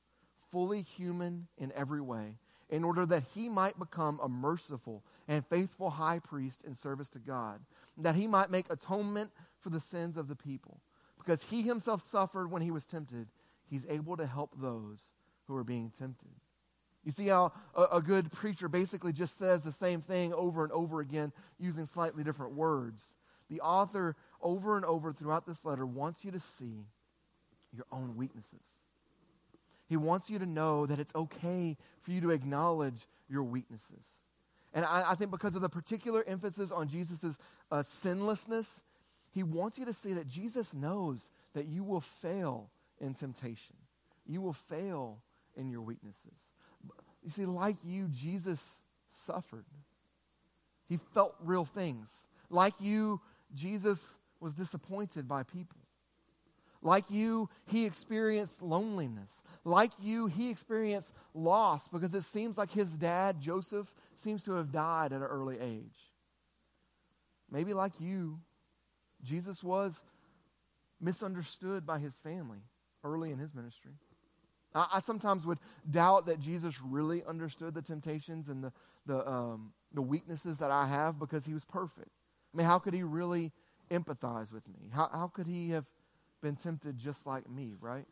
fully 0.51 0.81
human 0.81 1.47
in 1.57 1.71
every 1.73 2.01
way, 2.01 2.35
in 2.69 2.83
order 2.83 3.05
that 3.05 3.23
he 3.33 3.49
might 3.49 3.79
become 3.79 4.19
a 4.21 4.29
merciful 4.29 5.03
and 5.27 5.45
faithful 5.45 5.89
high 5.89 6.19
priest 6.19 6.63
in 6.63 6.75
service 6.75 7.09
to 7.09 7.19
God, 7.19 7.59
that 7.97 8.15
he 8.15 8.27
might 8.27 8.51
make 8.51 8.65
atonement 8.69 9.31
for 9.59 9.69
the 9.69 9.79
sins 9.79 10.17
of 10.17 10.27
the 10.27 10.35
people. 10.35 10.79
Because 11.17 11.43
he 11.43 11.61
himself 11.61 12.01
suffered 12.01 12.49
when 12.51 12.61
he 12.61 12.71
was 12.71 12.85
tempted, 12.85 13.27
he's 13.69 13.85
able 13.89 14.15
to 14.17 14.25
help 14.25 14.51
those 14.61 14.99
who 15.45 15.55
are 15.55 15.63
being 15.63 15.91
tempted. 15.97 16.29
You 17.03 17.11
see 17.11 17.27
how 17.27 17.53
a, 17.73 18.01
good 18.01 18.31
preacher 18.33 18.67
basically 18.67 19.13
just 19.13 19.37
says 19.37 19.63
the 19.63 19.71
same 19.71 20.01
thing 20.01 20.33
over 20.33 20.63
and 20.63 20.73
over 20.73 20.99
again 20.99 21.31
using 21.57 21.85
slightly 21.85 22.21
different 22.21 22.53
words. 22.53 23.15
The 23.49 23.61
author, 23.61 24.17
over 24.41 24.75
and 24.75 24.85
over 24.85 25.13
throughout 25.13 25.45
this 25.47 25.63
letter, 25.63 25.85
wants 25.85 26.25
you 26.25 26.31
to 26.31 26.39
see 26.39 26.85
your 27.73 27.85
own 27.93 28.17
weaknesses. 28.17 28.59
He 29.87 29.97
wants 29.97 30.29
you 30.29 30.37
to 30.39 30.45
know 30.45 30.85
that 30.85 30.99
it's 30.99 31.15
okay 31.15 31.77
for 32.01 32.11
you 32.11 32.21
to 32.21 32.29
acknowledge 32.31 33.07
your 33.29 33.43
weaknesses. 33.43 34.05
And 34.73 34.85
I, 34.85 35.11
I 35.11 35.15
think 35.15 35.31
because 35.31 35.55
of 35.55 35.61
the 35.61 35.69
particular 35.69 36.23
emphasis 36.27 36.71
on 36.71 36.87
Jesus' 36.87 37.37
uh, 37.71 37.81
sinlessness, 37.81 38.81
he 39.31 39.43
wants 39.43 39.77
you 39.77 39.85
to 39.85 39.93
see 39.93 40.13
that 40.13 40.27
Jesus 40.27 40.73
knows 40.73 41.31
that 41.53 41.67
you 41.67 41.83
will 41.83 42.01
fail 42.01 42.69
in 42.99 43.13
temptation. 43.13 43.75
You 44.25 44.41
will 44.41 44.53
fail 44.53 45.19
in 45.55 45.69
your 45.69 45.81
weaknesses. 45.81 46.37
You 47.23 47.29
see, 47.29 47.45
like 47.45 47.77
you, 47.83 48.07
Jesus 48.09 48.81
suffered. 49.09 49.65
He 50.87 50.97
felt 51.13 51.35
real 51.43 51.65
things. 51.65 52.09
Like 52.49 52.73
you, 52.79 53.21
Jesus 53.53 54.17
was 54.39 54.53
disappointed 54.53 55.27
by 55.27 55.43
people. 55.43 55.77
Like 56.81 57.05
you, 57.09 57.49
he 57.65 57.85
experienced 57.85 58.61
loneliness. 58.61 59.43
Like 59.63 59.91
you, 59.99 60.27
he 60.27 60.49
experienced 60.49 61.11
loss 61.33 61.87
because 61.87 62.13
it 62.13 62.23
seems 62.23 62.57
like 62.57 62.71
his 62.71 62.93
dad, 62.93 63.41
Joseph, 63.41 63.93
seems 64.15 64.43
to 64.43 64.53
have 64.53 64.71
died 64.71 65.11
at 65.11 65.21
an 65.21 65.23
early 65.23 65.57
age. 65.59 65.97
Maybe 67.51 67.73
like 67.73 67.93
you, 67.99 68.39
Jesus 69.23 69.63
was 69.63 70.03
misunderstood 70.99 71.85
by 71.85 71.99
his 71.99 72.15
family 72.15 72.59
early 73.03 73.31
in 73.31 73.37
his 73.37 73.53
ministry. 73.53 73.93
I, 74.75 74.87
I 74.95 74.99
sometimes 74.99 75.45
would 75.45 75.59
doubt 75.89 76.25
that 76.27 76.39
Jesus 76.39 76.75
really 76.81 77.23
understood 77.23 77.73
the 77.73 77.81
temptations 77.81 78.49
and 78.49 78.63
the, 78.63 78.73
the, 79.05 79.27
um, 79.27 79.71
the 79.93 80.01
weaknesses 80.01 80.57
that 80.59 80.71
I 80.71 80.87
have 80.87 81.19
because 81.19 81.45
he 81.45 81.53
was 81.53 81.65
perfect. 81.65 82.09
I 82.53 82.57
mean, 82.57 82.67
how 82.67 82.79
could 82.79 82.93
he 82.93 83.03
really 83.03 83.51
empathize 83.91 84.51
with 84.51 84.67
me? 84.67 84.89
How, 84.91 85.09
how 85.11 85.27
could 85.27 85.47
he 85.47 85.71
have 85.71 85.85
been 86.41 86.55
tempted 86.55 86.97
just 86.97 87.25
like 87.25 87.49
me, 87.49 87.73
right? 87.79 88.05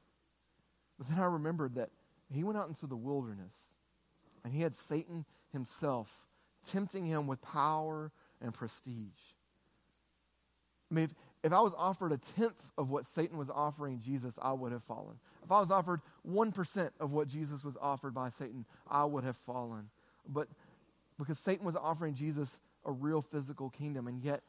But 0.97 1.09
then 1.09 1.19
I 1.19 1.25
remembered 1.25 1.75
that 1.75 1.89
he 2.31 2.43
went 2.43 2.57
out 2.57 2.67
into 2.67 2.87
the 2.87 2.95
wilderness 2.95 3.55
and 4.43 4.53
he 4.53 4.61
had 4.61 4.75
Satan 4.75 5.25
himself 5.51 6.09
tempting 6.69 7.05
him 7.05 7.27
with 7.27 7.41
power 7.41 8.11
and 8.41 8.53
prestige. 8.53 9.33
I 10.91 10.95
mean, 10.95 11.05
if, 11.05 11.13
if 11.43 11.53
I 11.53 11.61
was 11.61 11.73
offered 11.77 12.11
a 12.11 12.17
tenth 12.17 12.71
of 12.77 12.89
what 12.89 13.05
Satan 13.05 13.37
was 13.37 13.49
offering 13.49 14.01
Jesus, 14.03 14.37
I 14.41 14.53
would 14.53 14.71
have 14.71 14.83
fallen. 14.83 15.17
If 15.43 15.51
I 15.51 15.59
was 15.59 15.71
offered 15.71 16.01
1% 16.27 16.89
of 16.99 17.11
what 17.11 17.27
Jesus 17.27 17.63
was 17.63 17.75
offered 17.81 18.13
by 18.13 18.29
Satan, 18.29 18.65
I 18.89 19.05
would 19.05 19.23
have 19.23 19.37
fallen. 19.37 19.89
But 20.27 20.47
because 21.17 21.39
Satan 21.39 21.65
was 21.65 21.75
offering 21.75 22.13
Jesus 22.13 22.57
a 22.83 22.91
real 22.91 23.21
physical 23.21 23.69
kingdom, 23.69 24.07
and 24.07 24.21
yet 24.21 24.41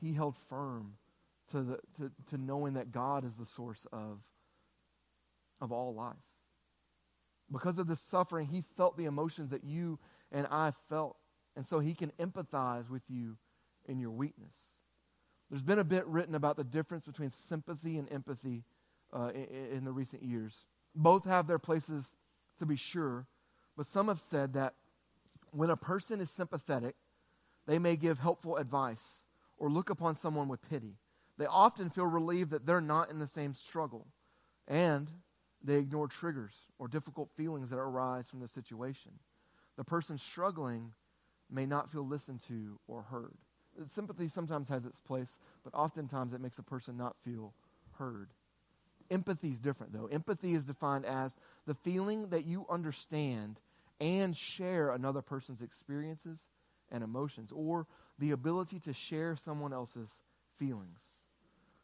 he 0.00 0.12
held 0.12 0.36
firm 0.36 0.94
to, 1.52 1.62
the, 1.62 1.78
to, 1.96 2.10
to 2.30 2.38
knowing 2.38 2.74
that 2.74 2.92
God 2.92 3.24
is 3.24 3.34
the 3.34 3.46
source 3.46 3.86
of, 3.92 4.20
of 5.60 5.72
all 5.72 5.94
life. 5.94 6.16
Because 7.50 7.78
of 7.78 7.86
this 7.86 8.00
suffering, 8.00 8.46
he 8.46 8.62
felt 8.76 8.96
the 8.96 9.06
emotions 9.06 9.50
that 9.50 9.64
you 9.64 9.98
and 10.30 10.46
I 10.50 10.72
felt. 10.88 11.16
And 11.56 11.66
so 11.66 11.80
he 11.80 11.94
can 11.94 12.12
empathize 12.18 12.90
with 12.90 13.02
you 13.08 13.36
in 13.86 13.98
your 13.98 14.10
weakness. 14.10 14.54
There's 15.50 15.62
been 15.62 15.78
a 15.78 15.84
bit 15.84 16.06
written 16.06 16.34
about 16.34 16.56
the 16.56 16.64
difference 16.64 17.06
between 17.06 17.30
sympathy 17.30 17.96
and 17.96 18.10
empathy 18.12 18.64
uh, 19.12 19.30
in, 19.34 19.78
in 19.78 19.84
the 19.84 19.92
recent 19.92 20.22
years. 20.22 20.66
Both 20.94 21.24
have 21.24 21.46
their 21.46 21.58
places 21.58 22.14
to 22.58 22.66
be 22.66 22.76
sure, 22.76 23.26
but 23.76 23.86
some 23.86 24.08
have 24.08 24.20
said 24.20 24.52
that 24.54 24.74
when 25.50 25.70
a 25.70 25.76
person 25.76 26.20
is 26.20 26.30
sympathetic, 26.30 26.96
they 27.66 27.78
may 27.78 27.96
give 27.96 28.18
helpful 28.18 28.56
advice 28.56 29.24
or 29.56 29.70
look 29.70 29.90
upon 29.90 30.16
someone 30.16 30.48
with 30.48 30.60
pity. 30.68 30.96
They 31.38 31.46
often 31.46 31.88
feel 31.88 32.06
relieved 32.06 32.50
that 32.50 32.66
they're 32.66 32.80
not 32.80 33.10
in 33.10 33.18
the 33.18 33.26
same 33.26 33.54
struggle, 33.54 34.06
and 34.66 35.08
they 35.62 35.76
ignore 35.76 36.08
triggers 36.08 36.54
or 36.78 36.88
difficult 36.88 37.30
feelings 37.36 37.70
that 37.70 37.78
arise 37.78 38.28
from 38.28 38.40
the 38.40 38.48
situation. 38.48 39.12
The 39.76 39.84
person 39.84 40.18
struggling 40.18 40.92
may 41.50 41.64
not 41.64 41.90
feel 41.90 42.06
listened 42.06 42.40
to 42.48 42.78
or 42.88 43.02
heard. 43.02 43.36
Sympathy 43.86 44.28
sometimes 44.28 44.68
has 44.68 44.84
its 44.84 45.00
place, 45.00 45.38
but 45.62 45.72
oftentimes 45.74 46.34
it 46.34 46.40
makes 46.40 46.58
a 46.58 46.64
person 46.64 46.96
not 46.96 47.16
feel 47.22 47.54
heard. 47.92 48.30
Empathy 49.10 49.50
is 49.50 49.60
different, 49.60 49.92
though. 49.92 50.06
Empathy 50.06 50.54
is 50.54 50.64
defined 50.64 51.06
as 51.06 51.36
the 51.66 51.74
feeling 51.74 52.28
that 52.30 52.44
you 52.44 52.66
understand 52.68 53.60
and 54.00 54.36
share 54.36 54.90
another 54.90 55.22
person's 55.22 55.62
experiences 55.62 56.48
and 56.90 57.04
emotions, 57.04 57.50
or 57.52 57.86
the 58.18 58.32
ability 58.32 58.80
to 58.80 58.92
share 58.92 59.36
someone 59.36 59.72
else's 59.72 60.22
feelings. 60.56 61.17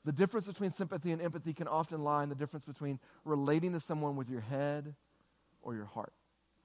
The 0.05 0.13
difference 0.13 0.47
between 0.47 0.71
sympathy 0.71 1.13
and 1.13 1.23
empathy 1.23 1.55
can 1.55 1.67
often 1.67 2.05
lie 2.05 2.23
in 2.23 2.29
the 2.29 2.35
difference 2.35 2.65
between 2.65 2.99
relating 3.25 3.73
to 3.73 3.81
someone 3.81 4.17
with 4.17 4.29
your 4.29 4.41
head 4.41 4.95
or 5.63 5.75
your 5.75 5.87
heart. 5.87 6.13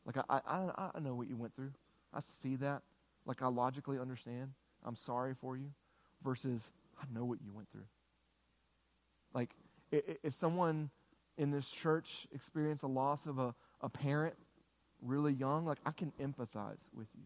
Like, 0.06 0.18
I, 0.30 0.42
I, 0.46 0.90
I 0.96 1.00
know 1.00 1.16
what 1.16 1.30
you 1.30 1.38
went 1.38 1.56
through. 1.56 1.72
I 2.14 2.20
see 2.20 2.56
that. 2.58 2.82
Like, 3.26 3.42
I 3.42 3.48
logically 3.48 3.98
understand. 3.98 4.52
I'm 4.84 4.96
sorry 4.96 5.34
for 5.34 5.56
you. 5.56 5.72
Versus, 6.24 6.70
I 7.02 7.06
know 7.14 7.24
what 7.24 7.40
you 7.42 7.54
went 7.54 7.72
through. 7.72 7.88
Like, 9.34 9.52
if 9.92 10.34
someone 10.34 10.90
in 11.38 11.52
this 11.52 11.70
church 11.70 12.28
experienced 12.34 12.84
a 12.84 12.88
loss 12.88 13.26
of 13.26 13.40
a, 13.40 13.56
a 13.80 13.88
parent 13.88 14.36
really 15.02 15.32
young, 15.32 15.66
like, 15.66 15.78
I 15.86 15.92
can 15.92 16.12
empathize 16.20 16.82
with 16.94 17.08
you 17.16 17.24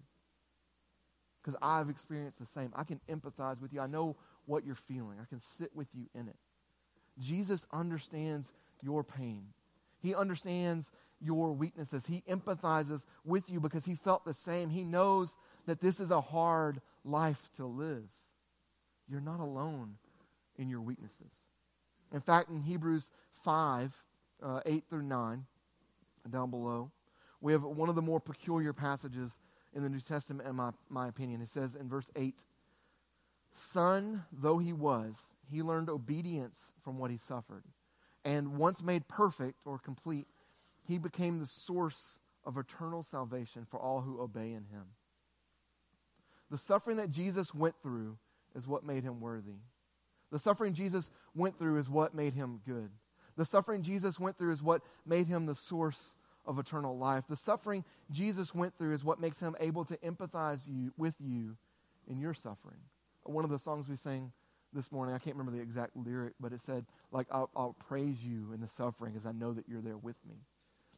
because 1.44 1.58
I've 1.62 1.90
experienced 1.90 2.40
the 2.40 2.46
same. 2.46 2.72
I 2.76 2.84
can 2.84 3.00
empathize 3.10 3.62
with 3.62 3.74
you. 3.74 3.82
I 3.82 3.88
know 3.88 4.16
what 4.46 4.66
you're 4.66 4.76
feeling, 4.76 5.18
I 5.22 5.26
can 5.26 5.40
sit 5.40 5.76
with 5.76 5.88
you 5.94 6.08
in 6.14 6.28
it. 6.28 6.36
Jesus 7.20 7.66
understands 7.72 8.52
your 8.82 9.04
pain, 9.04 9.48
He 10.02 10.16
understands 10.16 10.92
your 11.22 11.54
weaknesses. 11.54 12.06
He 12.06 12.22
empathizes 12.30 13.06
with 13.24 13.50
you 13.50 13.62
because 13.62 13.86
He 13.86 13.96
felt 13.96 14.26
the 14.26 14.34
same. 14.34 14.70
He 14.70 14.84
knows 14.84 15.36
that 15.66 15.80
this 15.80 16.00
is 16.00 16.12
a 16.12 16.20
hard 16.20 16.82
life 17.06 17.50
to 17.56 17.66
live. 17.66 18.04
You're 19.08 19.22
not 19.22 19.40
alone 19.40 19.96
in 20.58 20.70
your 20.70 20.82
weaknesses. 20.82 21.32
In 22.12 22.20
fact, 22.20 22.50
in 22.50 22.62
Hebrews 22.62 23.10
5 23.44 23.96
uh, 24.42 24.60
8 24.66 24.84
through 24.90 25.04
9, 25.04 25.46
down 26.30 26.50
below, 26.50 26.92
we 27.42 27.52
have 27.52 27.64
one 27.64 27.90
of 27.90 27.96
the 27.96 28.02
more 28.02 28.20
peculiar 28.20 28.74
passages 28.74 29.38
in 29.76 29.84
the 29.84 29.90
New 29.90 30.00
Testament, 30.00 30.48
in 30.48 30.56
my, 30.56 30.72
my 30.90 31.08
opinion. 31.08 31.42
It 31.42 31.50
says 31.50 31.76
in 31.76 31.90
verse 31.90 32.10
8 32.16 32.46
Son 33.56 34.24
though 34.32 34.58
he 34.58 34.74
was, 34.74 35.36
he 35.52 35.62
learned 35.62 35.90
obedience 35.90 36.72
from 36.84 36.98
what 36.98 37.12
he 37.12 37.18
suffered. 37.18 37.64
And 38.26 38.58
once 38.58 38.82
made 38.82 39.08
perfect 39.08 39.60
or 39.66 39.78
complete, 39.78 40.26
he 40.88 40.98
became 40.98 41.40
the 41.40 41.46
source 41.46 42.18
of 42.46 42.58
eternal 42.58 43.04
salvation 43.04 43.66
for 43.70 43.80
all 43.80 44.02
who 44.02 44.20
obey 44.22 44.48
in 44.52 44.66
him. 44.66 44.86
The 46.50 46.58
suffering 46.58 46.98
that 46.98 47.12
Jesus 47.12 47.54
went 47.54 47.76
through 47.82 48.18
is 48.56 48.68
what 48.68 48.86
made 48.86 49.04
him 49.04 49.20
worthy. 49.20 49.60
The 50.32 50.40
suffering 50.40 50.74
Jesus 50.74 51.10
went 51.36 51.58
through 51.60 51.78
is 51.78 51.90
what 51.90 52.16
made 52.16 52.34
him 52.34 52.62
good. 52.66 52.90
The 53.36 53.46
suffering 53.46 53.82
Jesus 53.82 54.20
went 54.20 54.38
through 54.38 54.52
is 54.52 54.64
what 54.64 54.82
made 55.06 55.28
him 55.28 55.46
the 55.46 55.56
source 55.56 56.16
of 56.46 56.60
eternal 56.60 56.98
life. 56.98 57.24
The 57.30 57.36
suffering 57.36 57.84
Jesus 58.12 58.54
went 58.54 58.78
through 58.78 58.94
is 58.94 59.04
what 59.04 59.20
makes 59.20 59.40
him 59.40 59.56
able 59.60 59.86
to 59.86 59.98
empathize 59.98 60.68
you, 60.68 60.92
with 60.98 61.16
you 61.20 61.56
in 62.08 62.20
your 62.20 62.34
suffering. 62.34 62.80
One 63.24 63.46
of 63.46 63.50
the 63.50 63.60
songs 63.60 63.88
we 63.88 63.96
sang 63.96 64.32
this 64.74 64.92
morning, 64.92 65.16
I 65.16 65.20
can't 65.20 65.36
remember 65.36 65.56
the 65.56 65.64
exact 65.64 65.96
lyric, 65.96 66.34
but 66.40 66.52
it 66.52 66.60
said, 66.60 66.86
like, 67.12 67.28
I'll, 67.32 67.50
I'll 67.56 67.76
praise 67.88 68.24
you 68.24 68.52
in 68.54 68.60
the 68.60 68.68
suffering 68.68 69.14
as 69.16 69.26
I 69.26 69.32
know 69.32 69.54
that 69.54 69.66
you're 69.70 69.82
there 69.82 69.98
with 69.98 70.18
me. 70.28 70.36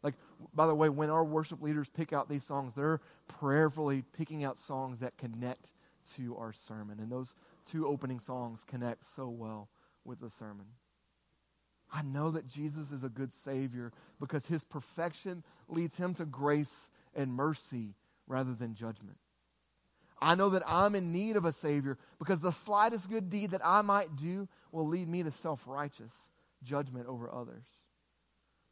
Like, 0.02 0.16
by 0.54 0.68
the 0.68 0.76
way, 0.76 0.90
when 0.90 1.10
our 1.10 1.24
worship 1.24 1.62
leaders 1.62 1.90
pick 1.90 2.14
out 2.14 2.30
these 2.30 2.44
songs, 2.44 2.74
they're 2.76 3.02
prayerfully 3.28 4.04
picking 4.18 4.44
out 4.44 4.60
songs 4.60 5.00
that 5.00 5.18
connect 5.18 5.74
to 6.16 6.38
our 6.38 6.54
sermon. 6.54 7.00
And 7.00 7.12
those 7.12 7.34
two 7.70 7.88
opening 7.88 8.20
songs 8.20 8.64
connect 8.66 9.06
so 9.16 9.28
well 9.28 9.68
with 10.04 10.20
the 10.20 10.30
sermon. 10.30 10.66
I 11.92 12.02
know 12.02 12.32
that 12.32 12.48
Jesus 12.48 12.92
is 12.92 13.04
a 13.04 13.10
good 13.10 13.34
Savior 13.34 13.92
because 14.20 14.46
his 14.46 14.64
perfection 14.64 15.44
leads 15.68 15.98
him 15.98 16.14
to 16.16 16.26
grace 16.26 16.90
and 17.16 17.34
mercy 17.34 17.96
rather 18.28 18.54
than 18.54 18.76
judgment. 18.76 19.18
I 20.22 20.36
know 20.36 20.50
that 20.50 20.64
I'm 20.66 20.96
in 20.96 21.12
need 21.12 21.36
of 21.36 21.46
a 21.46 21.54
Savior 21.54 21.98
because 22.20 22.42
the 22.42 22.52
slightest 22.52 23.10
good 23.10 23.30
deed 23.30 23.52
that 23.52 23.66
I 23.66 23.82
might 23.82 24.16
do 24.16 24.48
will 24.72 24.88
lead 24.88 25.08
me 25.08 25.24
to 25.24 25.32
self 25.32 25.68
righteous 25.68 26.30
judgment 26.64 27.08
over 27.08 27.32
others. 27.32 27.66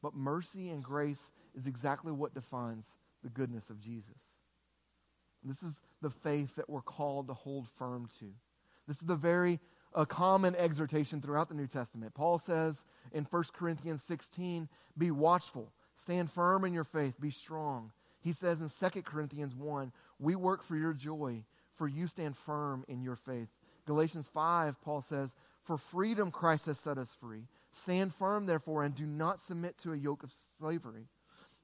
But 0.01 0.15
mercy 0.15 0.69
and 0.69 0.83
grace 0.83 1.31
is 1.55 1.67
exactly 1.67 2.11
what 2.11 2.33
defines 2.33 2.85
the 3.23 3.29
goodness 3.29 3.69
of 3.69 3.79
Jesus. 3.79 4.17
This 5.43 5.63
is 5.63 5.81
the 6.01 6.09
faith 6.09 6.55
that 6.55 6.69
we're 6.69 6.81
called 6.81 7.27
to 7.27 7.33
hold 7.33 7.67
firm 7.67 8.09
to. 8.19 8.25
This 8.87 8.97
is 8.97 9.07
the 9.07 9.15
very 9.15 9.59
a 9.95 10.05
common 10.05 10.55
exhortation 10.55 11.21
throughout 11.21 11.49
the 11.49 11.55
New 11.55 11.67
Testament. 11.67 12.13
Paul 12.13 12.39
says 12.39 12.85
in 13.11 13.25
1 13.25 13.43
Corinthians 13.53 14.03
16, 14.03 14.67
be 14.97 15.11
watchful, 15.11 15.71
stand 15.95 16.31
firm 16.31 16.65
in 16.65 16.73
your 16.73 16.83
faith, 16.83 17.19
be 17.19 17.31
strong. 17.31 17.91
He 18.21 18.33
says 18.33 18.61
in 18.61 18.69
2 18.69 19.01
Corinthians 19.01 19.55
1, 19.55 19.91
we 20.19 20.35
work 20.35 20.63
for 20.63 20.75
your 20.75 20.93
joy, 20.93 21.43
for 21.73 21.87
you 21.87 22.07
stand 22.07 22.37
firm 22.37 22.85
in 22.87 23.01
your 23.01 23.15
faith. 23.15 23.49
Galatians 23.85 24.29
5, 24.33 24.81
Paul 24.81 25.01
says, 25.01 25.35
for 25.63 25.77
freedom 25.77 26.29
Christ 26.29 26.65
has 26.65 26.79
set 26.79 26.97
us 26.97 27.15
free. 27.19 27.47
Stand 27.71 28.13
firm, 28.13 28.45
therefore, 28.45 28.83
and 28.83 28.93
do 28.93 29.05
not 29.05 29.39
submit 29.39 29.77
to 29.79 29.93
a 29.93 29.97
yoke 29.97 30.23
of 30.23 30.33
slavery. 30.59 31.07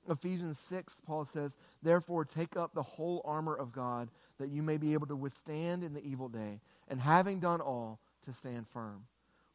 Ephesians 0.09 0.57
6, 0.57 1.01
Paul 1.05 1.25
says, 1.25 1.57
Therefore, 1.83 2.23
take 2.25 2.55
up 2.55 2.73
the 2.73 2.81
whole 2.81 3.21
armor 3.25 3.55
of 3.55 3.73
God, 3.73 4.09
that 4.39 4.49
you 4.49 4.63
may 4.63 4.77
be 4.77 4.93
able 4.93 5.07
to 5.07 5.15
withstand 5.15 5.83
in 5.83 5.93
the 5.93 6.03
evil 6.03 6.29
day, 6.29 6.61
and 6.87 6.99
having 6.99 7.39
done 7.39 7.61
all, 7.61 7.99
to 8.25 8.33
stand 8.33 8.67
firm. 8.67 9.03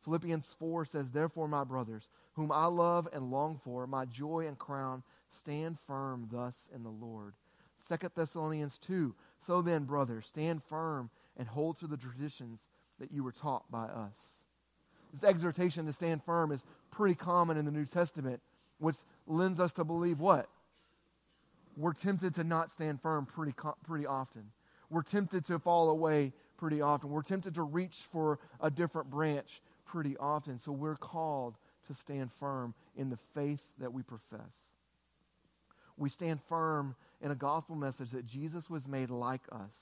Philippians 0.05 0.55
4 0.59 0.85
says, 0.85 1.11
Therefore, 1.11 1.49
my 1.49 1.65
brothers, 1.65 2.09
whom 2.35 2.53
I 2.53 2.67
love 2.67 3.09
and 3.13 3.31
long 3.31 3.59
for, 3.63 3.87
my 3.87 4.05
joy 4.05 4.47
and 4.47 4.59
crown, 4.59 5.03
stand 5.31 5.79
firm 5.81 6.29
thus 6.31 6.69
in 6.75 6.83
the 6.83 6.91
Lord. 6.91 7.35
2 7.89 7.97
Thessalonians 8.15 8.79
2, 8.79 9.15
So 9.41 9.63
then, 9.63 9.85
brothers, 9.85 10.27
stand 10.27 10.63
firm 10.63 11.11
and 11.37 11.49
hold 11.49 11.79
to 11.79 11.87
the 11.87 11.97
traditions 11.97 12.69
that 13.01 13.13
you 13.13 13.25
were 13.25 13.33
taught 13.33 13.71
by 13.71 13.85
us. 13.85 14.41
this 15.13 15.25
exhortation 15.25 15.87
to 15.87 15.93
stand 15.93 16.23
firm 16.23 16.53
is 16.53 16.65
pretty 16.91 17.15
common 17.15 17.57
in 17.57 17.65
the 17.65 17.71
New 17.71 17.87
Testament, 17.87 18.41
which 18.79 18.97
lends 19.27 19.59
us 19.61 19.73
to 19.75 19.85
believe 19.85 20.21
what? 20.21 20.49
We're 21.77 21.93
tempted 21.93 22.35
to 22.35 22.45
not 22.45 22.71
stand 22.71 23.01
firm 23.01 23.27
pretty, 23.27 23.55
pretty 23.85 24.07
often. 24.07 24.45
We're 24.91 25.03
tempted 25.03 25.45
to 25.47 25.59
fall 25.59 25.91
away 25.91 26.33
pretty 26.65 26.81
often. 26.81 27.11
We're 27.11 27.21
tempted 27.21 27.57
to 27.57 27.63
reach 27.63 27.97
for 28.11 28.39
a 28.59 28.71
different 28.71 29.11
branch 29.11 29.61
pretty 29.85 30.17
often. 30.17 30.59
So 30.59 30.73
we're 30.73 30.97
called 30.97 31.59
to 31.89 31.93
stand 31.93 32.33
firm 32.33 32.73
in 32.97 33.11
the 33.11 33.19
faith 33.35 33.61
that 33.81 33.93
we 33.93 34.03
profess. 34.03 34.71
We 35.99 36.09
stand 36.09 36.41
firm 36.41 36.97
in 37.21 37.31
a 37.31 37.35
gospel 37.35 37.77
message 37.77 38.13
that 38.13 38.25
Jesus 38.25 38.71
was 38.71 38.89
made 38.89 39.11
like 39.11 39.43
us. 39.53 39.77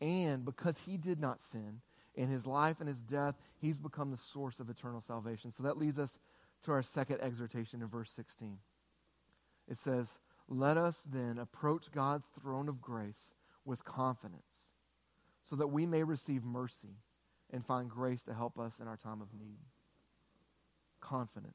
And 0.00 0.44
because 0.44 0.78
he 0.78 0.96
did 0.96 1.18
not 1.18 1.40
sin, 1.40 1.80
in 2.14 2.28
his 2.28 2.46
life 2.46 2.76
and 2.78 2.88
his 2.88 3.02
death, 3.02 3.34
he's 3.60 3.80
become 3.80 4.12
the 4.12 4.16
source 4.16 4.60
of 4.60 4.70
eternal 4.70 5.00
salvation. 5.00 5.50
So 5.50 5.64
that 5.64 5.78
leads 5.78 5.98
us 5.98 6.20
to 6.62 6.70
our 6.70 6.84
second 6.84 7.20
exhortation 7.20 7.82
in 7.82 7.88
verse 7.88 8.12
16. 8.12 8.56
It 9.68 9.78
says, 9.78 10.20
Let 10.48 10.76
us 10.76 11.04
then 11.10 11.38
approach 11.38 11.90
God's 11.90 12.28
throne 12.40 12.68
of 12.68 12.80
grace 12.80 13.34
with 13.64 13.84
confidence, 13.84 14.57
so 15.48 15.56
that 15.56 15.68
we 15.68 15.86
may 15.86 16.02
receive 16.02 16.44
mercy 16.44 16.96
and 17.52 17.64
find 17.64 17.88
grace 17.88 18.22
to 18.24 18.34
help 18.34 18.58
us 18.58 18.80
in 18.80 18.88
our 18.88 18.96
time 18.96 19.22
of 19.22 19.28
need. 19.32 19.58
Confidence. 21.00 21.54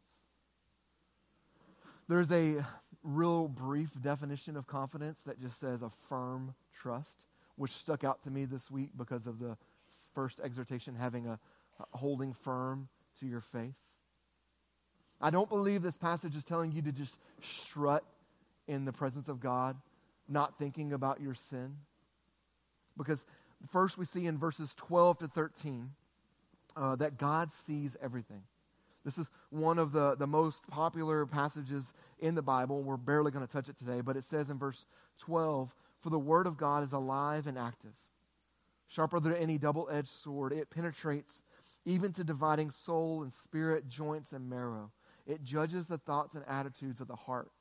There's 2.07 2.31
a 2.31 2.65
real 3.03 3.47
brief 3.47 3.89
definition 4.01 4.57
of 4.57 4.65
confidence 4.65 5.21
that 5.23 5.39
just 5.39 5.59
says 5.59 5.83
a 5.83 5.89
firm 6.09 6.55
trust, 6.73 7.25
which 7.55 7.71
stuck 7.71 8.03
out 8.03 8.23
to 8.23 8.31
me 8.31 8.45
this 8.45 8.71
week 8.71 8.89
because 8.97 9.27
of 9.27 9.39
the 9.39 9.57
first 10.15 10.39
exhortation 10.43 10.95
having 10.95 11.27
a, 11.27 11.39
a 11.79 11.97
holding 11.97 12.33
firm 12.33 12.87
to 13.19 13.27
your 13.27 13.41
faith. 13.41 13.75
I 15.21 15.29
don't 15.29 15.49
believe 15.49 15.83
this 15.83 15.97
passage 15.97 16.35
is 16.35 16.43
telling 16.43 16.71
you 16.71 16.81
to 16.81 16.91
just 16.91 17.19
strut 17.41 18.03
in 18.67 18.85
the 18.85 18.91
presence 18.91 19.29
of 19.29 19.39
God, 19.39 19.77
not 20.27 20.57
thinking 20.57 20.93
about 20.93 21.21
your 21.21 21.35
sin. 21.35 21.75
Because 22.97 23.25
first 23.69 23.97
we 23.97 24.05
see 24.05 24.25
in 24.25 24.37
verses 24.37 24.73
12 24.75 25.19
to 25.19 25.27
13 25.27 25.91
uh, 26.75 26.95
that 26.97 27.17
God 27.17 27.51
sees 27.51 27.95
everything. 28.01 28.43
This 29.05 29.17
is 29.17 29.29
one 29.49 29.79
of 29.79 29.91
the, 29.91 30.15
the 30.15 30.27
most 30.27 30.65
popular 30.67 31.25
passages 31.25 31.93
in 32.19 32.35
the 32.35 32.41
Bible. 32.41 32.81
We're 32.81 32.97
barely 32.97 33.31
going 33.31 33.45
to 33.45 33.51
touch 33.51 33.67
it 33.67 33.77
today, 33.77 34.01
but 34.01 34.15
it 34.15 34.23
says 34.23 34.49
in 34.49 34.57
verse 34.57 34.85
12 35.19 35.73
For 35.99 36.09
the 36.09 36.19
word 36.19 36.47
of 36.47 36.57
God 36.57 36.83
is 36.83 36.93
alive 36.93 37.47
and 37.47 37.57
active, 37.57 37.93
sharper 38.87 39.19
than 39.19 39.35
any 39.35 39.57
double 39.57 39.89
edged 39.91 40.07
sword. 40.07 40.53
It 40.53 40.69
penetrates 40.69 41.43
even 41.85 42.13
to 42.13 42.23
dividing 42.23 42.71
soul 42.71 43.23
and 43.23 43.33
spirit, 43.33 43.89
joints 43.89 44.31
and 44.31 44.49
marrow. 44.49 44.91
It 45.27 45.43
judges 45.43 45.87
the 45.87 45.97
thoughts 45.97 46.35
and 46.35 46.45
attitudes 46.47 47.01
of 47.01 47.07
the 47.07 47.15
heart. 47.15 47.51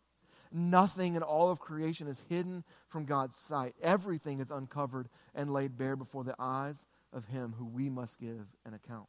Nothing 0.53 1.17
in 1.17 1.23
all 1.23 1.51
of 1.51 1.61
creation 1.61 2.07
is 2.07 2.23
hidden 2.29 2.65
from 2.89 3.05
God's 3.05 3.37
sight. 3.37 3.75
Everything 3.83 4.41
is 4.41 4.51
uncovered 4.51 5.09
and 5.35 5.53
laid 5.53 5.79
bare 5.79 5.97
before 5.97 6.25
the 6.25 6.35
eyes 6.39 6.85
of 7.13 7.27
Him 7.27 7.55
who 7.59 7.65
we 7.65 7.89
must 7.89 8.21
give 8.21 8.47
an 8.67 8.75
account 8.75 9.09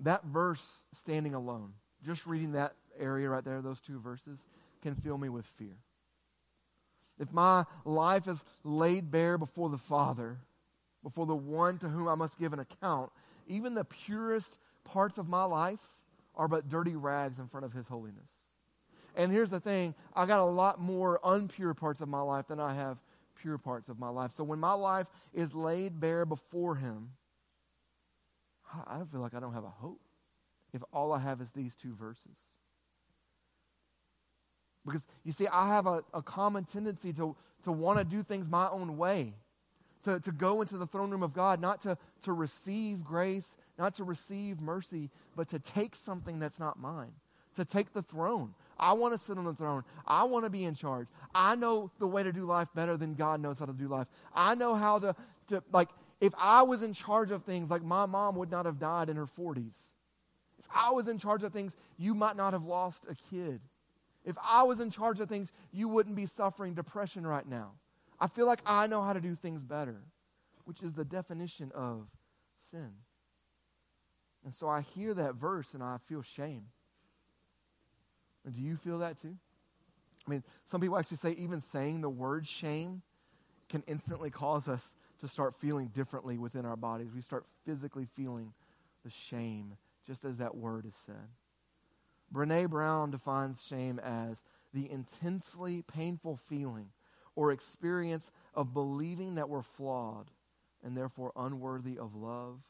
that 0.00 0.24
verse 0.24 0.84
standing 0.92 1.34
alone, 1.34 1.72
just 2.04 2.26
reading 2.26 2.52
that 2.52 2.74
area 2.98 3.28
right 3.28 3.44
there, 3.44 3.60
those 3.60 3.80
two 3.80 4.00
verses, 4.00 4.46
can 4.82 4.94
fill 4.94 5.18
me 5.18 5.28
with 5.28 5.46
fear. 5.46 5.76
If 7.18 7.32
my 7.32 7.64
life 7.84 8.26
is 8.26 8.44
laid 8.64 9.10
bare 9.10 9.36
before 9.36 9.68
the 9.68 9.78
Father, 9.78 10.38
before 11.02 11.26
the 11.26 11.36
one 11.36 11.78
to 11.78 11.88
whom 11.88 12.08
I 12.08 12.14
must 12.14 12.38
give 12.38 12.52
an 12.52 12.60
account, 12.60 13.10
even 13.46 13.74
the 13.74 13.84
purest 13.84 14.58
parts 14.84 15.18
of 15.18 15.28
my 15.28 15.44
life 15.44 15.80
are 16.34 16.48
but 16.48 16.68
dirty 16.68 16.96
rags 16.96 17.38
in 17.38 17.48
front 17.48 17.66
of 17.66 17.72
His 17.72 17.86
holiness. 17.88 18.28
And 19.16 19.32
here's 19.32 19.50
the 19.50 19.60
thing 19.60 19.94
I 20.14 20.26
got 20.26 20.40
a 20.40 20.44
lot 20.44 20.80
more 20.80 21.20
unpure 21.24 21.76
parts 21.76 22.00
of 22.00 22.08
my 22.08 22.20
life 22.20 22.48
than 22.48 22.60
I 22.60 22.74
have 22.74 22.98
pure 23.40 23.58
parts 23.58 23.88
of 23.88 23.98
my 23.98 24.08
life. 24.08 24.32
So 24.34 24.44
when 24.44 24.58
my 24.58 24.72
life 24.72 25.06
is 25.32 25.54
laid 25.54 26.00
bare 26.00 26.24
before 26.24 26.76
Him, 26.76 27.10
I 28.86 28.96
don't 28.96 29.10
feel 29.10 29.20
like 29.20 29.34
I 29.34 29.40
don't 29.40 29.54
have 29.54 29.64
a 29.64 29.68
hope 29.70 30.00
if 30.72 30.82
all 30.92 31.12
I 31.12 31.18
have 31.18 31.40
is 31.40 31.50
these 31.50 31.74
two 31.74 31.94
verses. 31.94 32.36
Because 34.86 35.06
you 35.24 35.32
see, 35.32 35.46
I 35.48 35.68
have 35.68 35.86
a, 35.86 36.04
a 36.14 36.22
common 36.22 36.64
tendency 36.64 37.12
to, 37.14 37.36
to 37.64 37.72
want 37.72 37.98
to 37.98 38.04
do 38.04 38.22
things 38.22 38.48
my 38.48 38.68
own 38.68 38.96
way, 38.96 39.34
to, 40.04 40.20
to 40.20 40.32
go 40.32 40.62
into 40.62 40.78
the 40.78 40.86
throne 40.86 41.10
room 41.10 41.22
of 41.22 41.34
God, 41.34 41.60
not 41.60 41.82
to, 41.82 41.98
to 42.22 42.32
receive 42.32 43.04
grace, 43.04 43.56
not 43.78 43.94
to 43.96 44.04
receive 44.04 44.60
mercy, 44.60 45.10
but 45.36 45.48
to 45.48 45.58
take 45.58 45.94
something 45.94 46.38
that's 46.38 46.58
not 46.58 46.78
mine, 46.78 47.12
to 47.56 47.64
take 47.64 47.92
the 47.92 48.02
throne. 48.02 48.54
I 48.80 48.94
want 48.94 49.12
to 49.12 49.18
sit 49.18 49.36
on 49.36 49.44
the 49.44 49.52
throne. 49.52 49.84
I 50.06 50.24
want 50.24 50.46
to 50.46 50.50
be 50.50 50.64
in 50.64 50.74
charge. 50.74 51.06
I 51.34 51.54
know 51.54 51.90
the 51.98 52.06
way 52.06 52.22
to 52.22 52.32
do 52.32 52.46
life 52.46 52.68
better 52.74 52.96
than 52.96 53.14
God 53.14 53.40
knows 53.40 53.58
how 53.58 53.66
to 53.66 53.72
do 53.72 53.86
life. 53.86 54.08
I 54.34 54.54
know 54.54 54.74
how 54.74 54.98
to, 54.98 55.14
to 55.48 55.62
like, 55.70 55.90
if 56.20 56.32
I 56.38 56.62
was 56.62 56.82
in 56.82 56.94
charge 56.94 57.30
of 57.30 57.44
things, 57.44 57.70
like 57.70 57.82
my 57.82 58.06
mom 58.06 58.36
would 58.36 58.50
not 58.50 58.64
have 58.64 58.78
died 58.78 59.10
in 59.10 59.16
her 59.16 59.26
40s. 59.26 59.76
If 60.58 60.64
I 60.74 60.90
was 60.90 61.08
in 61.08 61.18
charge 61.18 61.42
of 61.42 61.52
things, 61.52 61.76
you 61.98 62.14
might 62.14 62.36
not 62.36 62.54
have 62.54 62.64
lost 62.64 63.04
a 63.08 63.14
kid. 63.14 63.60
If 64.24 64.36
I 64.42 64.62
was 64.62 64.80
in 64.80 64.90
charge 64.90 65.20
of 65.20 65.28
things, 65.28 65.52
you 65.72 65.88
wouldn't 65.88 66.16
be 66.16 66.26
suffering 66.26 66.74
depression 66.74 67.26
right 67.26 67.46
now. 67.46 67.72
I 68.18 68.28
feel 68.28 68.46
like 68.46 68.60
I 68.66 68.86
know 68.86 69.02
how 69.02 69.12
to 69.12 69.20
do 69.20 69.34
things 69.34 69.62
better, 69.62 70.02
which 70.64 70.82
is 70.82 70.94
the 70.94 71.04
definition 71.04 71.70
of 71.74 72.06
sin. 72.70 72.90
And 74.44 74.54
so 74.54 74.68
I 74.68 74.80
hear 74.80 75.12
that 75.14 75.34
verse 75.34 75.74
and 75.74 75.82
I 75.82 75.98
feel 76.06 76.22
shame. 76.22 76.66
Do 78.48 78.60
you 78.60 78.76
feel 78.76 78.98
that 79.00 79.20
too? 79.20 79.36
I 80.26 80.30
mean, 80.30 80.44
some 80.64 80.80
people 80.80 80.98
actually 80.98 81.16
say 81.18 81.32
even 81.32 81.60
saying 81.60 82.00
the 82.00 82.08
word 82.08 82.46
shame 82.46 83.02
can 83.68 83.82
instantly 83.86 84.30
cause 84.30 84.68
us 84.68 84.94
to 85.20 85.28
start 85.28 85.54
feeling 85.58 85.88
differently 85.88 86.38
within 86.38 86.64
our 86.64 86.76
bodies. 86.76 87.14
We 87.14 87.22
start 87.22 87.44
physically 87.64 88.06
feeling 88.16 88.52
the 89.04 89.10
shame, 89.10 89.76
just 90.06 90.24
as 90.24 90.38
that 90.38 90.56
word 90.56 90.86
is 90.86 90.94
said. 90.94 91.28
Brene 92.32 92.68
Brown 92.68 93.10
defines 93.10 93.64
shame 93.64 93.98
as 93.98 94.42
the 94.72 94.90
intensely 94.90 95.82
painful 95.82 96.36
feeling 96.36 96.90
or 97.34 97.52
experience 97.52 98.30
of 98.54 98.74
believing 98.74 99.34
that 99.36 99.48
we're 99.48 99.62
flawed 99.62 100.30
and 100.82 100.96
therefore 100.96 101.32
unworthy 101.36 101.98
of 101.98 102.14
love, 102.14 102.60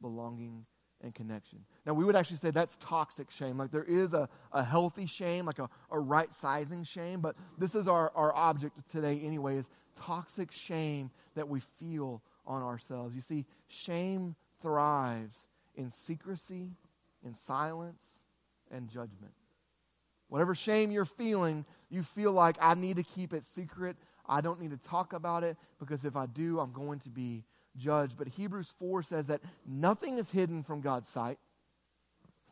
belonging, 0.00 0.66
and 1.02 1.14
connection. 1.14 1.58
Now, 1.84 1.94
we 1.94 2.04
would 2.04 2.16
actually 2.16 2.38
say 2.38 2.50
that's 2.50 2.76
toxic 2.80 3.30
shame. 3.30 3.58
Like 3.58 3.70
there 3.70 3.84
is 3.84 4.12
a, 4.14 4.28
a 4.52 4.64
healthy 4.64 5.06
shame, 5.06 5.46
like 5.46 5.58
a, 5.58 5.68
a 5.90 5.98
right 5.98 6.32
sizing 6.32 6.84
shame, 6.84 7.20
but 7.20 7.36
this 7.58 7.74
is 7.74 7.88
our, 7.88 8.10
our 8.14 8.34
object 8.34 8.76
today, 8.90 9.20
anyway, 9.22 9.56
is 9.56 9.68
toxic 9.96 10.52
shame 10.52 11.10
that 11.34 11.48
we 11.48 11.60
feel 11.60 12.22
on 12.46 12.62
ourselves. 12.62 13.14
You 13.14 13.20
see, 13.20 13.44
shame 13.68 14.34
thrives 14.62 15.48
in 15.74 15.90
secrecy, 15.90 16.70
in 17.24 17.34
silence, 17.34 18.20
and 18.70 18.88
judgment. 18.88 19.32
Whatever 20.28 20.54
shame 20.54 20.90
you're 20.90 21.04
feeling, 21.04 21.64
you 21.88 22.02
feel 22.02 22.32
like 22.32 22.56
I 22.60 22.74
need 22.74 22.96
to 22.96 23.02
keep 23.02 23.32
it 23.32 23.44
secret. 23.44 23.96
I 24.28 24.40
don't 24.40 24.60
need 24.60 24.70
to 24.70 24.88
talk 24.88 25.12
about 25.12 25.44
it 25.44 25.56
because 25.78 26.04
if 26.04 26.16
I 26.16 26.26
do, 26.26 26.58
I'm 26.58 26.72
going 26.72 26.98
to 27.00 27.10
be 27.10 27.44
judged. 27.76 28.16
But 28.16 28.28
Hebrews 28.28 28.74
4 28.78 29.02
says 29.02 29.26
that 29.28 29.40
nothing 29.66 30.18
is 30.18 30.30
hidden 30.30 30.62
from 30.62 30.80
God's 30.80 31.08
sight, 31.08 31.38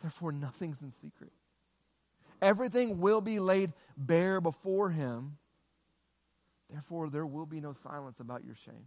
therefore, 0.03 0.33
nothing's 0.33 0.83
in 0.83 0.93
secret. 0.93 1.33
Everything 2.43 3.01
will 3.01 3.21
be 3.21 3.39
laid 3.39 3.73
bare 3.97 4.41
before 4.41 4.91
Him. 4.91 5.39
Therefore, 6.71 7.09
there 7.09 7.27
will 7.27 7.47
be 7.47 7.61
no 7.61 7.73
silence 7.73 8.21
about 8.21 8.45
your 8.45 8.57
shame. 8.57 8.87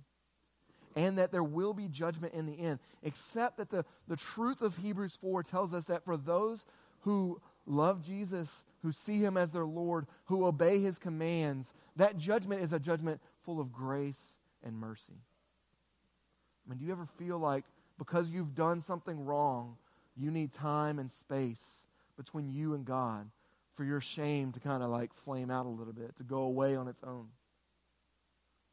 And 0.96 1.18
that 1.18 1.32
there 1.32 1.44
will 1.44 1.74
be 1.74 1.88
judgment 1.88 2.34
in 2.34 2.46
the 2.46 2.60
end. 2.60 2.80
Except 3.04 3.58
that 3.58 3.70
the, 3.70 3.86
the 4.08 4.16
truth 4.16 4.62
of 4.62 4.78
Hebrews 4.78 5.18
4 5.20 5.44
tells 5.44 5.74
us 5.74 5.86
that 5.86 6.04
for 6.04 6.18
those 6.18 6.66
who 7.02 7.40
love 7.66 8.06
Jesus, 8.06 8.66
who 8.82 8.92
see 8.92 9.20
him 9.20 9.38
as 9.38 9.52
their 9.52 9.66
Lord, 9.66 10.08
who 10.26 10.46
obey 10.46 10.80
his 10.80 10.98
commands, 10.98 11.74
that 11.96 12.18
judgment 12.18 12.62
is 12.62 12.74
a 12.74 12.80
judgment 12.80 13.22
full 13.44 13.60
of 13.60 13.72
grace 13.72 14.40
and 14.64 14.78
mercy. 14.78 15.22
I 16.68 16.70
mean, 16.70 16.80
do 16.80 16.86
you 16.86 16.92
ever 16.92 17.06
feel 17.06 17.40
like 17.40 17.64
because 17.98 18.30
you've 18.30 18.54
done 18.54 18.82
something 18.82 19.24
wrong, 19.24 19.78
you 20.16 20.32
need 20.32 20.52
time 20.52 21.00
and 21.00 21.12
space 21.12 21.88
between 22.18 22.50
you 22.52 22.74
and 22.74 22.84
God 22.86 23.30
for 23.76 23.84
your 23.84 24.02
shame 24.02 24.52
to 24.52 24.60
kind 24.60 24.84
of 24.84 24.90
like 24.90 25.14
flame 25.14 25.50
out 25.50 25.66
a 25.66 25.70
little 25.70 25.94
bit, 25.94 26.16
to 26.18 26.24
go 26.24 26.40
away 26.40 26.76
on 26.76 26.88
its 26.88 27.02
own? 27.04 27.28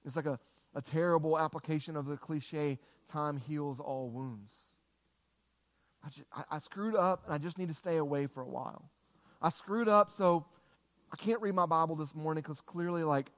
It's 0.05 0.17
like 0.17 0.27
a, 0.27 0.39
a 0.75 0.83
terrible 0.83 1.39
application 1.39 1.97
of 1.97 2.07
the 2.07 2.17
cliche 2.17 2.79
time 3.11 3.37
heals 3.37 3.81
all 3.81 4.09
wounds. 4.09 4.51
I, 6.05 6.09
just, 6.09 6.25
I, 6.33 6.57
I 6.57 6.59
screwed 6.59 6.97
up 6.97 7.23
and 7.25 7.35
I 7.35 7.39
just 7.39 7.59
need 7.59 7.69
to 7.69 7.75
stay 7.75 7.97
away 7.97 8.27
for 8.27 8.43
a 8.43 8.49
while. 8.49 8.91
I 9.41 9.51
screwed 9.51 9.89
up, 9.89 10.11
so 10.11 10.47
I 11.13 11.17
can't 11.17 11.41
read 11.41 11.55
my 11.55 11.67
Bible 11.67 11.97
this 11.97 12.15
morning 12.15 12.43
because 12.43 12.61
clearly, 12.61 13.05
like, 13.05 13.31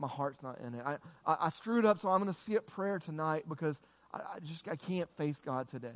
my 0.00 0.08
heart's 0.08 0.42
not 0.42 0.58
in 0.60 0.74
it. 0.74 0.82
I, 0.84 0.96
I, 1.26 1.36
I 1.42 1.48
screwed 1.50 1.84
up, 1.84 2.00
so 2.00 2.08
I'm 2.08 2.20
going 2.20 2.32
to 2.32 2.38
see 2.38 2.54
it 2.54 2.66
prayer 2.66 2.98
tonight 2.98 3.44
because 3.48 3.80
I, 4.12 4.18
I, 4.18 4.40
just 4.42 4.68
I 4.68 4.76
can't 4.76 5.08
face 5.16 5.40
God 5.44 5.68
today. 5.68 5.88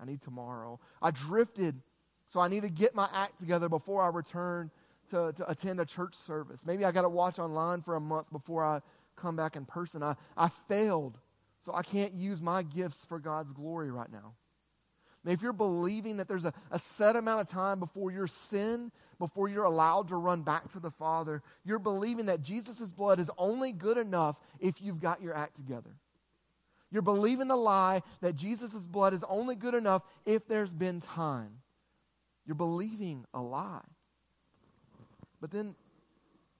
I 0.00 0.04
need 0.04 0.20
tomorrow. 0.20 0.80
I 1.00 1.12
drifted, 1.12 1.80
so 2.26 2.40
I 2.40 2.48
need 2.48 2.62
to 2.62 2.68
get 2.68 2.94
my 2.94 3.08
act 3.12 3.38
together 3.38 3.68
before 3.68 4.02
I 4.02 4.08
return 4.08 4.70
to, 5.10 5.32
to 5.32 5.50
attend 5.50 5.80
a 5.80 5.84
church 5.84 6.14
service. 6.14 6.66
Maybe 6.66 6.84
I 6.84 6.92
got 6.92 7.02
to 7.02 7.08
watch 7.08 7.38
online 7.38 7.82
for 7.82 7.94
a 7.94 8.00
month 8.00 8.30
before 8.32 8.64
I 8.64 8.80
come 9.16 9.36
back 9.36 9.54
in 9.54 9.64
person. 9.64 10.02
I, 10.02 10.16
I 10.36 10.48
failed, 10.48 11.18
so 11.60 11.72
I 11.74 11.82
can't 11.82 12.12
use 12.14 12.40
my 12.40 12.62
gifts 12.62 13.04
for 13.04 13.18
God's 13.18 13.52
glory 13.52 13.90
right 13.90 14.10
now. 14.10 14.32
If 15.32 15.42
you're 15.42 15.52
believing 15.52 16.18
that 16.18 16.28
there's 16.28 16.44
a, 16.44 16.52
a 16.70 16.78
set 16.78 17.16
amount 17.16 17.40
of 17.40 17.48
time 17.48 17.80
before 17.80 18.10
your 18.10 18.26
sin, 18.26 18.92
before 19.18 19.48
you're 19.48 19.64
allowed 19.64 20.08
to 20.08 20.16
run 20.16 20.42
back 20.42 20.70
to 20.72 20.80
the 20.80 20.90
Father, 20.90 21.42
you're 21.64 21.78
believing 21.78 22.26
that 22.26 22.42
Jesus' 22.42 22.92
blood 22.92 23.18
is 23.18 23.30
only 23.38 23.72
good 23.72 23.96
enough 23.96 24.38
if 24.60 24.82
you've 24.82 25.00
got 25.00 25.22
your 25.22 25.34
act 25.34 25.56
together. 25.56 25.96
You're 26.90 27.02
believing 27.02 27.48
the 27.48 27.56
lie 27.56 28.02
that 28.20 28.36
Jesus' 28.36 28.86
blood 28.86 29.14
is 29.14 29.24
only 29.28 29.56
good 29.56 29.74
enough 29.74 30.02
if 30.26 30.46
there's 30.46 30.72
been 30.72 31.00
time. 31.00 31.50
You're 32.46 32.54
believing 32.54 33.24
a 33.32 33.40
lie. 33.40 33.80
But 35.40 35.50
then 35.50 35.74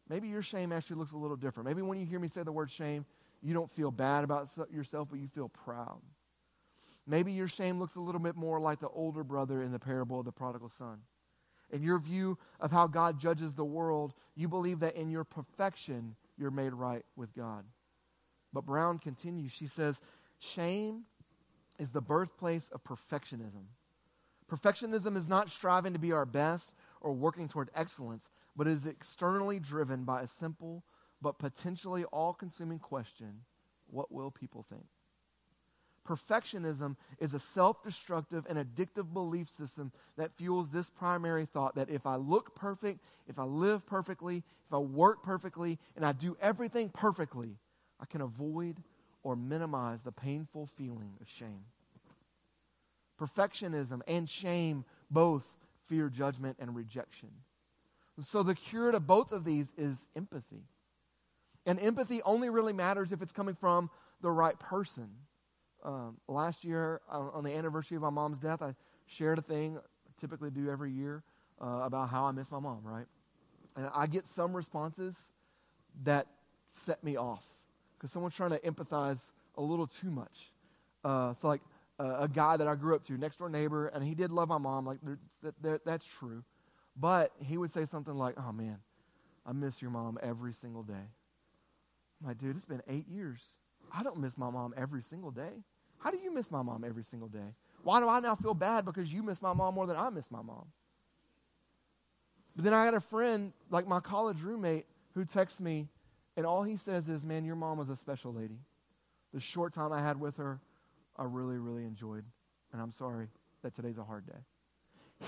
maybe 0.09 0.29
your 0.29 0.43
shame 0.43 0.73
actually 0.73 0.97
looks 0.97 1.13
a 1.13 1.17
little 1.17 1.37
different. 1.37 1.69
Maybe 1.69 1.83
when 1.83 2.01
you 2.01 2.07
hear 2.07 2.19
me 2.19 2.29
say 2.29 2.43
the 2.43 2.53
word 2.53 2.71
shame, 2.71 3.05
you 3.43 3.53
don't 3.53 3.71
feel 3.71 3.91
bad 3.91 4.25
about 4.25 4.49
yourself, 4.73 5.09
but 5.11 5.21
you 5.21 5.29
feel 5.29 5.51
proud. 5.51 6.01
Maybe 7.07 7.33
your 7.33 7.49
shame 7.49 7.79
looks 7.79 7.97
a 7.97 8.01
little 8.01 8.21
bit 8.21 8.37
more 8.37 8.61
like 8.61 8.81
the 8.81 8.89
older 8.89 9.23
brother 9.23 9.63
in 9.63 9.73
the 9.73 9.79
parable 9.79 10.21
of 10.21 10.25
the 10.25 10.33
prodigal 10.33 10.71
son. 10.71 11.01
In 11.71 11.83
your 11.83 11.99
view 11.99 12.39
of 12.61 12.71
how 12.71 12.87
God 12.87 13.19
judges 13.19 13.55
the 13.55 13.65
world, 13.65 14.15
you 14.35 14.49
believe 14.49 14.81
that 14.81 14.97
in 14.97 15.11
your 15.11 15.25
perfection, 15.25 16.17
you're 16.39 16.51
made 16.51 16.73
right 16.73 17.05
with 17.17 17.35
God. 17.35 17.65
But 18.53 18.67
Brown 18.67 18.99
continues. 18.99 19.53
She 19.53 19.67
says, 19.67 20.01
Shame 20.39 21.05
is 21.79 21.91
the 21.91 22.01
birthplace 22.01 22.71
of 22.71 22.85
perfectionism. 22.85 23.67
Perfectionism 24.51 25.17
is 25.17 25.29
not 25.29 25.51
striving 25.51 25.95
to 25.95 25.99
be 25.99 26.13
our 26.13 26.27
best 26.27 26.73
or 27.01 27.13
working 27.13 27.49
toward 27.49 27.71
excellence, 27.75 28.29
but 28.57 28.69
is 28.69 28.87
externally 28.87 29.59
driven 29.59 30.05
by 30.05 30.23
a 30.23 30.27
simple 30.27 30.85
but 31.21 31.39
potentially 31.39 32.05
all 32.05 32.35
consuming 32.35 32.79
question 32.79 33.41
what 33.87 34.13
will 34.13 34.31
people 34.31 34.65
think? 34.69 34.87
Perfectionism 36.07 36.97
is 37.19 37.33
a 37.33 37.39
self 37.39 37.83
destructive 37.83 38.47
and 38.49 38.59
addictive 38.59 39.13
belief 39.13 39.49
system 39.49 39.91
that 40.17 40.37
fuels 40.37 40.71
this 40.71 40.91
primary 40.91 41.47
thought 41.47 41.75
that 41.77 41.89
if 41.89 42.07
I 42.07 42.17
look 42.17 42.55
perfect, 42.55 43.01
if 43.27 43.39
I 43.39 43.45
live 43.45 43.87
perfectly, 43.87 44.39
if 44.67 44.73
I 44.73 44.79
work 44.79 45.23
perfectly, 45.23 45.79
and 45.97 46.05
I 46.05 46.13
do 46.13 46.37
everything 46.41 46.91
perfectly, 46.91 47.57
I 48.01 48.05
can 48.05 48.21
avoid 48.21 48.77
or 49.23 49.35
minimize 49.35 50.03
the 50.03 50.13
painful 50.13 50.67
feeling 50.77 51.15
of 51.21 51.29
shame. 51.29 51.65
Perfectionism 53.19 54.03
and 54.07 54.29
shame 54.29 54.85
both 55.11 55.45
fear 55.87 56.11
judgment 56.11 56.57
and 56.59 56.75
rejection. 56.77 57.31
So 58.21 58.43
the 58.43 58.55
cure 58.55 58.93
to 58.93 59.01
both 59.01 59.33
of 59.33 59.45
these 59.45 59.73
is 59.79 60.07
empathy. 60.15 60.65
And 61.67 61.81
empathy 61.81 62.21
only 62.23 62.51
really 62.51 62.73
matters 62.73 63.11
if 63.11 63.23
it's 63.23 63.33
coming 63.33 63.55
from 63.55 63.91
the 64.21 64.31
right 64.31 64.59
person. 64.59 65.09
Um, 65.85 66.17
last 66.29 66.65
year, 66.65 67.01
on 67.11 67.45
the 67.45 67.55
anniversary 67.55 67.97
of 67.97 68.03
my 68.03 68.11
mom's 68.11 68.39
death, 68.39 68.63
I 68.63 68.75
shared 69.07 69.39
a 69.39 69.43
thing, 69.43 69.77
I 69.79 70.21
typically 70.21 70.51
do 70.51 70.71
every 70.71 70.91
year, 70.91 71.23
uh, 71.61 71.81
about 71.83 72.09
how 72.09 72.25
I 72.25 72.33
miss 72.33 72.51
my 72.51 72.59
mom, 72.59 72.81
right? 72.83 73.07
And 73.77 73.91
I 73.95 74.07
get 74.07 74.27
some 74.27 74.55
responses 74.55 75.31
that 76.05 76.27
set 76.71 77.03
me 77.05 77.17
off 77.17 77.45
because 77.97 78.11
someone's 78.13 78.35
trying 78.35 78.51
to 78.51 78.59
empathize 78.61 79.21
a 79.57 79.63
little 79.63 79.87
too 79.87 80.11
much. 80.11 80.53
Uh, 81.05 81.35
so, 81.35 81.49
like 81.49 81.61
uh, 81.99 82.17
a 82.21 82.29
guy 82.29 82.57
that 82.57 82.67
I 82.67 82.75
grew 82.75 82.95
up 82.95 83.05
to, 83.05 83.19
next 83.19 83.39
door 83.39 83.49
neighbor, 83.49 83.89
and 83.89 84.03
he 84.03 84.15
did 84.15 84.33
love 84.33 84.49
my 84.49 84.59
mom, 84.59 84.87
like 84.87 84.99
that's 85.85 86.07
true. 86.07 86.45
But 86.97 87.33
he 87.41 87.59
would 87.59 87.71
say 87.71 87.85
something 87.85 88.15
like, 88.15 88.37
Oh 88.39 88.53
man, 88.53 88.79
I 89.45 89.53
miss 89.53 89.83
your 89.83 89.91
mom 89.91 90.19
every 90.23 90.53
single 90.53 90.83
day. 90.83 90.95
I'm 92.21 92.29
like, 92.29 92.39
dude, 92.39 92.57
it's 92.57 92.65
been 92.65 92.83
eight 92.89 93.09
years. 93.09 93.41
I 93.93 94.03
don't 94.03 94.19
miss 94.19 94.39
my 94.39 94.51
mom 94.51 94.75
every 94.77 95.03
single 95.03 95.31
day. 95.31 95.63
How 96.05 96.11
do 96.11 96.19
you 96.19 96.35
miss 96.35 96.51
my 96.51 96.61
mom 96.61 96.85
every 96.87 97.03
single 97.03 97.29
day? 97.29 97.55
Why 97.83 97.99
do 97.99 98.07
I 98.11 98.21
now 98.21 98.35
feel 98.35 98.53
bad 98.53 98.85
because 98.85 99.11
you 99.11 99.23
miss 99.23 99.41
my 99.41 99.55
mom 99.55 99.75
more 99.75 99.87
than 99.87 99.97
I 99.97 100.11
miss 100.11 100.31
my 100.31 100.43
mom? 100.43 100.67
But 102.55 102.67
then 102.67 102.75
I 102.75 102.85
had 102.85 102.93
a 102.93 103.01
friend, 103.01 103.55
like 103.71 103.89
my 103.89 104.01
college 104.01 104.43
roommate, 104.43 104.85
who 105.15 105.25
texts 105.25 105.63
me, 105.63 105.89
and 106.37 106.45
all 106.45 106.63
he 106.63 106.77
says 106.77 107.09
is, 107.09 107.25
Man, 107.25 107.47
your 107.47 107.57
mom 107.57 107.79
was 107.79 107.89
a 107.89 107.97
special 107.97 108.35
lady. 108.35 108.59
The 109.33 109.41
short 109.41 109.73
time 109.73 109.95
I 109.95 110.03
had 110.03 110.21
with 110.21 110.37
her, 110.37 110.61
I 111.17 111.25
really, 111.25 111.57
really 111.57 111.85
enjoyed. 111.85 112.25
And 112.75 112.83
I'm 112.83 112.93
sorry 112.93 113.29
that 113.63 113.75
today's 113.75 113.97
a 113.97 114.05
hard 114.05 114.27
day. 114.27 114.39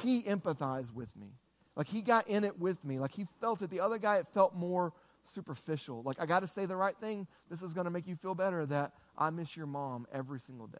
He 0.02 0.24
empathized 0.24 0.92
with 0.92 1.16
me. 1.16 1.28
Like 1.74 1.88
he 1.88 2.02
got 2.02 2.28
in 2.28 2.44
it 2.44 2.58
with 2.58 2.84
me. 2.84 2.98
Like 2.98 3.14
he 3.14 3.26
felt 3.40 3.62
it. 3.62 3.70
The 3.70 3.80
other 3.80 3.96
guy, 3.96 4.18
it 4.18 4.28
felt 4.28 4.54
more 4.54 4.92
superficial. 5.24 6.02
Like 6.02 6.20
I 6.20 6.26
got 6.26 6.40
to 6.40 6.46
say 6.46 6.66
the 6.66 6.76
right 6.76 6.96
thing. 6.98 7.26
This 7.50 7.62
is 7.62 7.72
going 7.72 7.86
to 7.86 7.90
make 7.90 8.06
you 8.06 8.14
feel 8.14 8.34
better 8.34 8.66
that 8.66 8.92
I 9.16 9.31
miss 9.31 9.57
your 9.57 9.66
mom 9.66 10.07
every 10.12 10.40
single 10.40 10.66
day. 10.66 10.79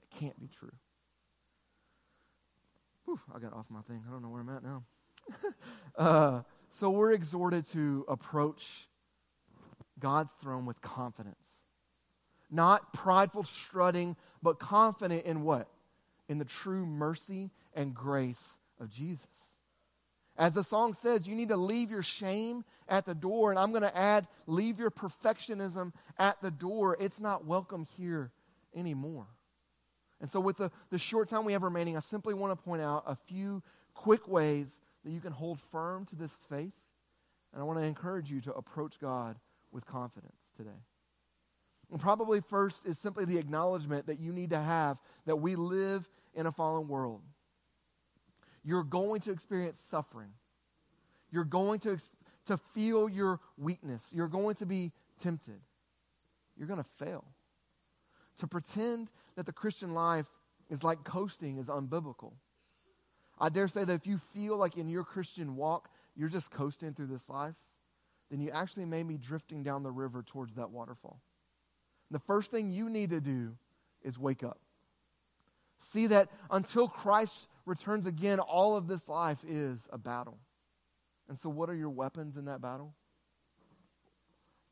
That 0.00 0.18
can't 0.18 0.38
be 0.38 0.48
true. 0.48 0.72
Whew, 3.04 3.20
I 3.34 3.38
got 3.38 3.52
off 3.52 3.66
my 3.70 3.82
thing. 3.82 4.02
I 4.06 4.10
don't 4.10 4.22
know 4.22 4.28
where 4.28 4.40
I'm 4.40 4.48
at 4.48 4.62
now. 4.64 4.82
uh, 5.96 6.42
so 6.70 6.90
we're 6.90 7.12
exhorted 7.12 7.70
to 7.72 8.04
approach 8.08 8.88
God's 9.98 10.32
throne 10.32 10.66
with 10.66 10.80
confidence. 10.80 11.36
Not 12.50 12.92
prideful 12.92 13.44
strutting, 13.44 14.16
but 14.42 14.58
confident 14.58 15.24
in 15.24 15.42
what? 15.42 15.68
In 16.28 16.38
the 16.38 16.44
true 16.44 16.84
mercy 16.84 17.50
and 17.74 17.94
grace 17.94 18.58
of 18.80 18.90
Jesus. 18.90 19.26
As 20.38 20.54
the 20.54 20.64
song 20.64 20.94
says, 20.94 21.26
you 21.26 21.34
need 21.34 21.48
to 21.48 21.56
leave 21.56 21.90
your 21.90 22.02
shame 22.02 22.64
at 22.88 23.06
the 23.06 23.14
door. 23.14 23.50
And 23.50 23.58
I'm 23.58 23.70
going 23.70 23.82
to 23.82 23.96
add, 23.96 24.26
leave 24.46 24.78
your 24.78 24.90
perfectionism 24.90 25.92
at 26.18 26.40
the 26.42 26.50
door. 26.50 26.96
It's 27.00 27.20
not 27.20 27.46
welcome 27.46 27.86
here 27.96 28.32
anymore. 28.74 29.26
And 30.20 30.30
so, 30.30 30.40
with 30.40 30.56
the, 30.56 30.70
the 30.90 30.98
short 30.98 31.28
time 31.28 31.44
we 31.44 31.52
have 31.52 31.62
remaining, 31.62 31.96
I 31.96 32.00
simply 32.00 32.34
want 32.34 32.58
to 32.58 32.64
point 32.64 32.82
out 32.82 33.04
a 33.06 33.14
few 33.14 33.62
quick 33.94 34.28
ways 34.28 34.80
that 35.04 35.10
you 35.10 35.20
can 35.20 35.32
hold 35.32 35.60
firm 35.60 36.06
to 36.06 36.16
this 36.16 36.32
faith. 36.48 36.72
And 37.52 37.60
I 37.60 37.64
want 37.64 37.78
to 37.78 37.84
encourage 37.84 38.30
you 38.30 38.40
to 38.42 38.54
approach 38.54 38.98
God 38.98 39.36
with 39.72 39.86
confidence 39.86 40.52
today. 40.56 40.82
And 41.90 42.00
probably 42.00 42.40
first 42.40 42.84
is 42.86 42.98
simply 42.98 43.24
the 43.24 43.38
acknowledgement 43.38 44.06
that 44.06 44.18
you 44.18 44.32
need 44.32 44.50
to 44.50 44.60
have 44.60 44.98
that 45.26 45.36
we 45.36 45.54
live 45.54 46.08
in 46.34 46.46
a 46.46 46.52
fallen 46.52 46.88
world 46.88 47.22
you're 48.66 48.82
going 48.82 49.20
to 49.22 49.30
experience 49.30 49.78
suffering. 49.78 50.30
You're 51.30 51.44
going 51.44 51.78
to, 51.80 51.98
to 52.46 52.56
feel 52.56 53.08
your 53.08 53.38
weakness. 53.56 54.10
You're 54.12 54.28
going 54.28 54.56
to 54.56 54.66
be 54.66 54.92
tempted. 55.22 55.60
You're 56.58 56.66
going 56.66 56.82
to 56.82 57.04
fail. 57.04 57.24
To 58.40 58.48
pretend 58.48 59.12
that 59.36 59.46
the 59.46 59.52
Christian 59.52 59.94
life 59.94 60.26
is 60.68 60.82
like 60.82 61.04
coasting 61.04 61.58
is 61.58 61.68
unbiblical. 61.68 62.32
I 63.38 63.50
dare 63.50 63.68
say 63.68 63.84
that 63.84 63.92
if 63.92 64.06
you 64.06 64.18
feel 64.18 64.56
like 64.56 64.76
in 64.76 64.88
your 64.88 65.04
Christian 65.04 65.54
walk 65.54 65.88
you're 66.16 66.28
just 66.28 66.50
coasting 66.50 66.94
through 66.94 67.06
this 67.06 67.28
life, 67.28 67.54
then 68.30 68.40
you 68.40 68.50
actually 68.50 68.86
may 68.86 69.02
be 69.02 69.16
drifting 69.16 69.62
down 69.62 69.82
the 69.82 69.92
river 69.92 70.22
towards 70.22 70.54
that 70.54 70.70
waterfall. 70.70 71.20
And 72.10 72.18
the 72.18 72.24
first 72.24 72.50
thing 72.50 72.70
you 72.70 72.88
need 72.88 73.10
to 73.10 73.20
do 73.20 73.52
is 74.02 74.18
wake 74.18 74.42
up. 74.42 74.58
See 75.78 76.06
that 76.08 76.30
until 76.50 76.88
Christ 76.88 77.48
returns 77.66 78.06
again, 78.06 78.38
all 78.38 78.76
of 78.76 78.86
this 78.86 79.08
life 79.08 79.44
is 79.46 79.86
a 79.92 79.98
battle. 79.98 80.38
And 81.28 81.38
so, 81.38 81.50
what 81.50 81.68
are 81.68 81.74
your 81.74 81.90
weapons 81.90 82.36
in 82.36 82.46
that 82.46 82.62
battle? 82.62 82.94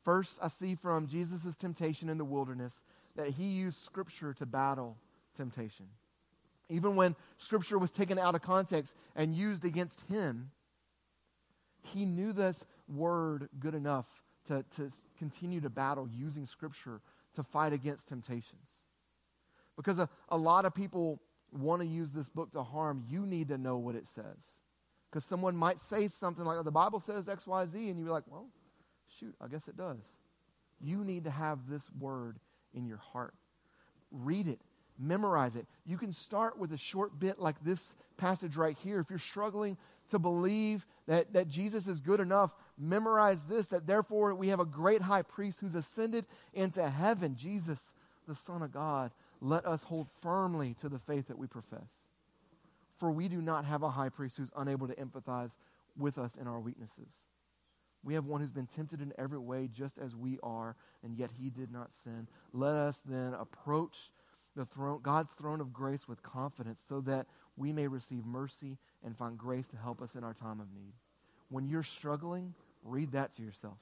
First, 0.03 0.39
I 0.41 0.47
see 0.47 0.75
from 0.75 1.07
Jesus' 1.07 1.55
temptation 1.55 2.09
in 2.09 2.17
the 2.17 2.25
wilderness 2.25 2.83
that 3.15 3.29
he 3.29 3.45
used 3.45 3.81
Scripture 3.81 4.33
to 4.35 4.45
battle 4.45 4.97
temptation. 5.35 5.87
Even 6.69 6.95
when 6.95 7.15
Scripture 7.37 7.77
was 7.77 7.91
taken 7.91 8.17
out 8.17 8.35
of 8.35 8.41
context 8.41 8.95
and 9.15 9.33
used 9.33 9.65
against 9.65 10.01
him, 10.09 10.51
he 11.83 12.05
knew 12.05 12.33
this 12.33 12.65
word 12.87 13.49
good 13.59 13.75
enough 13.75 14.05
to, 14.45 14.63
to 14.75 14.91
continue 15.17 15.59
to 15.61 15.69
battle 15.69 16.07
using 16.07 16.45
Scripture 16.45 16.99
to 17.33 17.43
fight 17.43 17.73
against 17.73 18.07
temptations. 18.07 18.67
Because 19.75 19.99
a, 19.99 20.07
a 20.29 20.37
lot 20.37 20.65
of 20.65 20.73
people 20.73 21.19
want 21.55 21.81
to 21.81 21.87
use 21.87 22.11
this 22.11 22.29
book 22.29 22.51
to 22.51 22.63
harm, 22.63 23.03
you 23.09 23.25
need 23.25 23.49
to 23.49 23.57
know 23.57 23.77
what 23.77 23.95
it 23.95 24.07
says. 24.07 24.59
Because 25.09 25.25
someone 25.25 25.55
might 25.55 25.79
say 25.79 26.07
something 26.07 26.43
like, 26.43 26.57
oh, 26.57 26.63
the 26.63 26.71
Bible 26.71 26.99
says 26.99 27.29
X, 27.29 27.47
Y, 27.47 27.65
Z, 27.67 27.89
and 27.89 27.99
you're 27.99 28.11
like, 28.11 28.23
well, 28.27 28.47
shoot, 29.19 29.33
I 29.39 29.47
guess 29.47 29.67
it 29.67 29.77
does. 29.77 29.99
You 30.81 31.03
need 31.03 31.23
to 31.23 31.31
have 31.31 31.69
this 31.69 31.89
word 31.99 32.37
in 32.73 32.85
your 32.85 32.97
heart. 32.97 33.33
Read 34.11 34.47
it, 34.47 34.59
memorize 34.99 35.55
it. 35.55 35.65
You 35.85 35.97
can 35.97 36.11
start 36.11 36.59
with 36.59 36.73
a 36.73 36.77
short 36.77 37.17
bit 37.17 37.39
like 37.39 37.63
this 37.63 37.95
passage 38.17 38.57
right 38.57 38.77
here. 38.83 38.99
If 38.99 39.09
you're 39.09 39.19
struggling 39.19 39.77
to 40.11 40.19
believe 40.19 40.85
that, 41.07 41.33
that 41.33 41.47
Jesus 41.47 41.87
is 41.87 42.01
good 42.01 42.19
enough, 42.19 42.51
memorize 42.77 43.43
this 43.43 43.67
that 43.67 43.87
therefore 43.87 44.35
we 44.35 44.49
have 44.49 44.59
a 44.59 44.65
great 44.65 45.01
high 45.01 45.21
priest 45.21 45.59
who's 45.59 45.75
ascended 45.75 46.25
into 46.53 46.87
heaven, 46.87 47.35
Jesus, 47.35 47.93
the 48.27 48.35
Son 48.35 48.61
of 48.61 48.71
God 48.71 49.11
let 49.41 49.65
us 49.65 49.83
hold 49.83 50.07
firmly 50.21 50.75
to 50.81 50.89
the 50.89 50.99
faith 50.99 51.27
that 51.27 51.37
we 51.37 51.47
profess. 51.47 52.09
For 52.97 53.11
we 53.11 53.27
do 53.27 53.41
not 53.41 53.65
have 53.65 53.83
a 53.83 53.89
high 53.89 54.09
priest 54.09 54.37
who's 54.37 54.51
unable 54.55 54.87
to 54.87 54.95
empathize 54.95 55.57
with 55.97 56.17
us 56.17 56.35
in 56.35 56.47
our 56.47 56.59
weaknesses. 56.59 57.09
We 58.03 58.13
have 58.13 58.25
one 58.25 58.39
who's 58.39 58.51
been 58.51 58.67
tempted 58.67 59.01
in 59.01 59.13
every 59.17 59.39
way, 59.39 59.67
just 59.71 59.97
as 59.97 60.15
we 60.15 60.37
are, 60.43 60.75
and 61.03 61.17
yet 61.17 61.31
he 61.39 61.49
did 61.49 61.71
not 61.71 61.91
sin. 61.91 62.27
Let 62.53 62.75
us 62.75 63.01
then 63.03 63.33
approach 63.33 64.11
the 64.55 64.65
throne, 64.65 64.99
God's 65.01 65.31
throne 65.31 65.59
of 65.59 65.73
grace 65.73 66.07
with 66.07 66.21
confidence, 66.21 66.81
so 66.87 67.01
that 67.01 67.25
we 67.57 67.73
may 67.73 67.87
receive 67.87 68.25
mercy 68.25 68.77
and 69.03 69.17
find 69.17 69.37
grace 69.37 69.67
to 69.69 69.77
help 69.77 70.01
us 70.01 70.15
in 70.15 70.23
our 70.23 70.33
time 70.33 70.59
of 70.59 70.67
need. 70.73 70.93
When 71.49 71.67
you're 71.67 71.83
struggling, 71.83 72.53
read 72.83 73.11
that 73.13 73.35
to 73.37 73.41
yourself. 73.41 73.77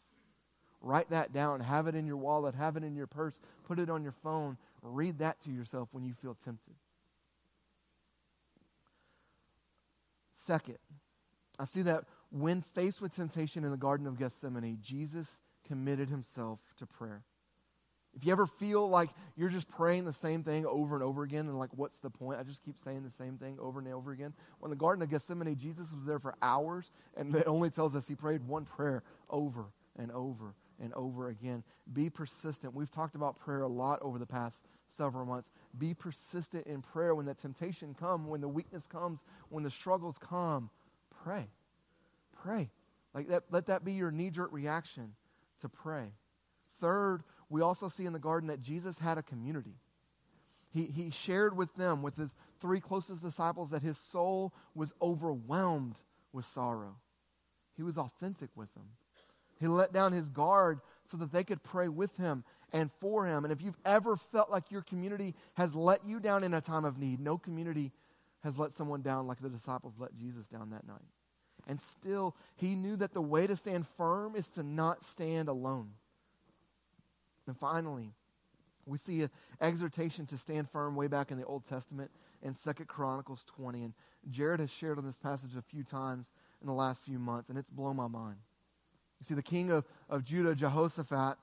Write 0.82 1.10
that 1.12 1.32
down. 1.32 1.62
Have 1.62 1.88
it 1.88 1.96
in 1.96 2.06
your 2.06 2.18
wallet. 2.18 2.56
Have 2.56 2.76
it 2.76 2.84
in 2.84 2.96
your 2.96 3.08
purse. 3.08 3.40
Put 3.66 3.80
it 3.80 3.90
on 3.90 4.04
your 4.04 4.12
phone. 4.12 4.58
Read 4.84 5.20
that 5.20 5.40
to 5.42 5.52
yourself 5.52 5.90
when 5.92 6.04
you 6.04 6.14
feel 6.14 6.36
tempted. 6.36 6.76
Second, 10.30 10.78
I 11.58 11.66
see 11.66 11.84
that 11.84 12.04
when 12.32 12.62
faced 12.62 13.02
with 13.02 13.16
temptation 13.16 13.64
in 13.64 13.72
the 13.72 13.78
Garden 13.78 14.08
of 14.08 14.18
Gethsemane, 14.20 14.80
Jesus 14.82 15.40
committed 15.68 16.10
himself 16.10 16.60
to 16.80 16.86
prayer. 16.86 17.24
If 18.16 18.26
you 18.26 18.32
ever 18.32 18.46
feel 18.46 18.90
like 18.90 19.10
you're 19.36 19.50
just 19.50 19.70
praying 19.70 20.06
the 20.06 20.14
same 20.14 20.44
thing 20.44 20.66
over 20.66 20.96
and 20.96 21.04
over 21.04 21.24
again, 21.24 21.48
and 21.48 21.58
like, 21.58 21.72
what's 21.76 21.98
the 21.98 22.10
point? 22.10 22.40
I 22.40 22.44
just 22.44 22.64
keep 22.64 22.78
saying 22.84 23.04
the 23.04 23.10
same 23.10 23.38
thing 23.38 23.58
over 23.60 23.80
and 23.80 23.88
over 23.88 24.12
again. 24.12 24.34
When 24.60 24.70
the 24.70 24.76
Garden 24.76 25.02
of 25.02 25.10
Gethsemane, 25.10 25.56
Jesus 25.56 25.92
was 25.94 26.06
there 26.06 26.20
for 26.20 26.36
hours, 26.42 26.92
and 27.16 27.34
it 27.36 27.48
only 27.48 27.70
tells 27.70 27.96
us 27.96 28.08
he 28.08 28.16
prayed 28.16 28.46
one 28.46 28.66
prayer 28.66 29.02
over 29.30 29.66
and 29.98 30.12
over 30.12 30.54
and 30.82 30.94
over 30.94 31.30
again. 31.30 31.64
Be 31.92 32.10
persistent. 32.10 32.74
We've 32.74 32.92
talked 32.92 33.16
about 33.16 33.40
prayer 33.40 33.62
a 33.62 33.68
lot 33.68 34.00
over 34.02 34.20
the 34.20 34.26
past 34.26 34.66
several 34.90 35.26
months. 35.26 35.52
Be 35.78 35.94
persistent 35.94 36.68
in 36.68 36.82
prayer 36.82 37.16
when 37.16 37.26
the 37.26 37.34
temptation 37.34 37.94
comes, 37.94 38.28
when 38.28 38.42
the 38.42 38.48
weakness 38.48 38.88
comes, 38.88 39.24
when 39.50 39.64
the 39.64 39.72
struggles 39.72 40.18
come. 40.18 40.70
Pray. 41.24 41.48
Pray. 42.42 42.70
Like 43.14 43.28
that, 43.30 43.44
let 43.52 43.68
that 43.68 43.86
be 43.86 43.94
your 43.94 44.12
knee 44.12 44.30
jerk 44.30 44.52
reaction 44.52 45.14
to 45.62 45.70
pray. 45.70 46.12
Third, 46.80 47.24
we 47.50 47.62
also 47.62 47.88
see 47.88 48.06
in 48.06 48.14
the 48.14 48.20
garden 48.20 48.48
that 48.48 48.62
Jesus 48.62 48.98
had 48.98 49.18
a 49.18 49.24
community. 49.24 49.76
He, 50.74 50.86
he 50.86 51.12
shared 51.12 51.56
with 51.56 51.74
them, 51.76 52.02
with 52.02 52.18
his 52.18 52.34
three 52.60 52.80
closest 52.80 53.22
disciples, 53.22 53.70
that 53.70 53.84
his 53.84 53.98
soul 53.98 54.54
was 54.74 54.92
overwhelmed 55.02 55.96
with 56.32 56.46
sorrow. 56.46 56.96
He 57.76 57.84
was 57.84 57.98
authentic 57.98 58.50
with 58.56 58.74
them. 58.74 58.90
He 59.64 59.70
let 59.70 59.94
down 59.94 60.12
his 60.12 60.30
guard 60.30 60.82
so 61.06 61.16
that 61.16 61.32
they 61.32 61.46
could 61.46 61.64
pray 61.64 61.88
with 61.88 62.18
him 62.18 62.44
and 62.74 62.92
for 63.00 63.26
him. 63.26 63.46
And 63.46 63.54
if 63.54 63.62
you've 63.62 63.78
ever 63.86 64.18
felt 64.18 64.52
like 64.52 64.72
your 64.72 64.82
community 64.82 65.36
has 65.54 65.74
let 65.74 66.04
you 66.04 66.20
down 66.20 66.44
in 66.44 66.54
a 66.54 66.60
time 66.60 66.84
of 66.84 66.98
need, 66.98 67.22
no 67.22 67.38
community 67.38 67.94
has 68.44 68.60
let 68.60 68.74
someone 68.74 69.02
down 69.02 69.26
like 69.26 69.40
the 69.40 69.48
disciples 69.48 69.94
let 69.98 70.18
Jesus 70.18 70.50
down 70.50 70.72
that 70.72 70.86
night. 70.86 71.06
And 71.66 71.80
still, 71.80 72.36
he 72.58 72.76
knew 72.76 72.98
that 72.98 73.14
the 73.14 73.22
way 73.22 73.48
to 73.48 73.56
stand 73.56 73.88
firm 73.88 74.36
is 74.36 74.50
to 74.50 74.64
not 74.64 75.02
stand 75.02 75.48
alone. 75.48 75.92
And 77.48 77.58
finally, 77.58 78.12
we 78.86 78.98
see 78.98 79.22
an 79.22 79.30
exhortation 79.62 80.26
to 80.26 80.38
stand 80.38 80.70
firm 80.72 80.98
way 80.98 81.08
back 81.08 81.32
in 81.32 81.38
the 81.38 81.46
Old 81.46 81.66
Testament 81.66 82.12
in 82.42 82.54
Second 82.54 82.88
Chronicles 82.88 83.46
20. 83.56 83.82
And 83.82 83.94
Jared 84.30 84.60
has 84.60 84.72
shared 84.72 84.98
on 84.98 85.06
this 85.06 85.18
passage 85.18 85.56
a 85.56 85.62
few 85.62 85.86
times 85.86 86.30
in 86.60 86.68
the 86.68 86.74
last 86.74 87.06
few 87.06 87.18
months, 87.18 87.48
and 87.48 87.58
it's 87.58 87.70
blown 87.70 87.96
my 87.96 88.10
mind. 88.10 88.40
You 89.24 89.28
see, 89.28 89.36
the 89.36 89.42
king 89.42 89.72
of, 89.72 89.86
of 90.10 90.26
Judah, 90.26 90.54
Jehoshaphat, 90.54 91.38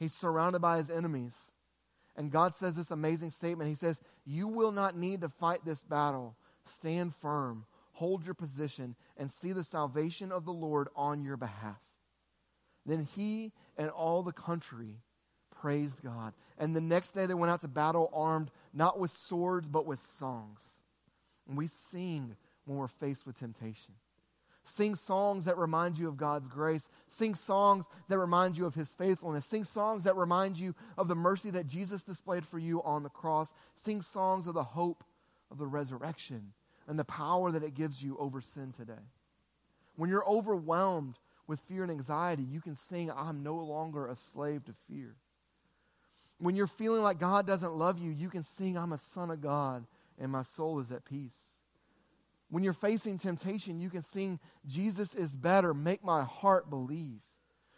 he's 0.00 0.12
surrounded 0.12 0.58
by 0.60 0.78
his 0.78 0.90
enemies. 0.90 1.52
And 2.16 2.32
God 2.32 2.52
says 2.52 2.74
this 2.74 2.90
amazing 2.90 3.30
statement. 3.30 3.68
He 3.68 3.76
says, 3.76 4.00
You 4.24 4.48
will 4.48 4.72
not 4.72 4.96
need 4.96 5.20
to 5.20 5.28
fight 5.28 5.64
this 5.64 5.84
battle. 5.84 6.34
Stand 6.64 7.14
firm, 7.14 7.64
hold 7.92 8.24
your 8.24 8.34
position, 8.34 8.96
and 9.16 9.30
see 9.30 9.52
the 9.52 9.62
salvation 9.62 10.32
of 10.32 10.44
the 10.44 10.52
Lord 10.52 10.88
on 10.96 11.22
your 11.22 11.36
behalf. 11.36 11.80
Then 12.84 13.06
he 13.14 13.52
and 13.78 13.88
all 13.90 14.24
the 14.24 14.32
country 14.32 14.96
praised 15.60 16.02
God. 16.02 16.34
And 16.58 16.74
the 16.74 16.80
next 16.80 17.12
day 17.12 17.26
they 17.26 17.34
went 17.34 17.52
out 17.52 17.60
to 17.60 17.68
battle 17.68 18.10
armed, 18.12 18.50
not 18.74 18.98
with 18.98 19.12
swords, 19.12 19.68
but 19.68 19.86
with 19.86 20.00
songs. 20.00 20.60
And 21.46 21.56
we 21.56 21.68
sing 21.68 22.34
when 22.64 22.78
we're 22.78 22.88
faced 22.88 23.26
with 23.26 23.38
temptation. 23.38 23.94
Sing 24.68 24.96
songs 24.96 25.44
that 25.44 25.56
remind 25.56 25.96
you 25.96 26.08
of 26.08 26.16
God's 26.16 26.48
grace. 26.48 26.88
Sing 27.06 27.36
songs 27.36 27.88
that 28.08 28.18
remind 28.18 28.58
you 28.58 28.66
of 28.66 28.74
His 28.74 28.92
faithfulness. 28.92 29.46
Sing 29.46 29.62
songs 29.62 30.02
that 30.04 30.16
remind 30.16 30.58
you 30.58 30.74
of 30.98 31.06
the 31.06 31.14
mercy 31.14 31.50
that 31.50 31.68
Jesus 31.68 32.02
displayed 32.02 32.44
for 32.44 32.58
you 32.58 32.82
on 32.82 33.04
the 33.04 33.08
cross. 33.08 33.54
Sing 33.76 34.02
songs 34.02 34.48
of 34.48 34.54
the 34.54 34.64
hope 34.64 35.04
of 35.52 35.58
the 35.58 35.68
resurrection 35.68 36.52
and 36.88 36.98
the 36.98 37.04
power 37.04 37.52
that 37.52 37.62
it 37.62 37.74
gives 37.74 38.02
you 38.02 38.16
over 38.18 38.40
sin 38.40 38.72
today. 38.76 38.94
When 39.94 40.10
you're 40.10 40.28
overwhelmed 40.28 41.20
with 41.46 41.60
fear 41.60 41.84
and 41.84 41.92
anxiety, 41.92 42.42
you 42.42 42.60
can 42.60 42.74
sing, 42.74 43.08
I'm 43.10 43.44
no 43.44 43.54
longer 43.54 44.08
a 44.08 44.16
slave 44.16 44.64
to 44.64 44.72
fear. 44.88 45.14
When 46.38 46.56
you're 46.56 46.66
feeling 46.66 47.02
like 47.02 47.20
God 47.20 47.46
doesn't 47.46 47.76
love 47.76 48.00
you, 48.00 48.10
you 48.10 48.30
can 48.30 48.42
sing, 48.42 48.76
I'm 48.76 48.92
a 48.92 48.98
son 48.98 49.30
of 49.30 49.40
God 49.40 49.86
and 50.18 50.32
my 50.32 50.42
soul 50.42 50.80
is 50.80 50.90
at 50.90 51.04
peace. 51.04 51.55
When 52.48 52.62
you're 52.62 52.72
facing 52.72 53.18
temptation, 53.18 53.80
you 53.80 53.90
can 53.90 54.02
sing, 54.02 54.38
Jesus 54.66 55.14
is 55.14 55.34
better, 55.34 55.74
make 55.74 56.04
my 56.04 56.22
heart 56.22 56.70
believe. 56.70 57.20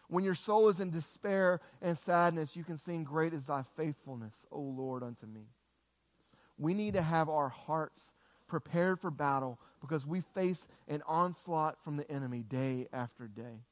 When 0.09 0.24
your 0.24 0.35
soul 0.35 0.68
is 0.68 0.81
in 0.81 0.90
despair 0.90 1.61
and 1.83 1.96
sadness, 1.96 2.57
you 2.57 2.64
can 2.64 2.78
sing, 2.78 3.04
Great 3.04 3.35
is 3.35 3.46
thy 3.46 3.64
faithfulness, 3.76 4.46
O 4.50 4.61
Lord, 4.61 5.02
unto 5.02 5.26
me. 5.26 5.48
We 6.59 6.74
need 6.74 6.94
to 6.94 7.02
have 7.02 7.28
our 7.28 7.48
hearts 7.48 8.12
prepared 8.46 8.98
for 8.98 9.11
battle 9.11 9.59
because 9.81 10.07
we 10.07 10.22
face 10.35 10.66
an 10.88 11.02
onslaught 11.07 11.83
from 11.85 11.96
the 11.96 12.11
enemy 12.11 12.42
day 12.42 12.88
after 12.92 13.28
day. 13.28 13.62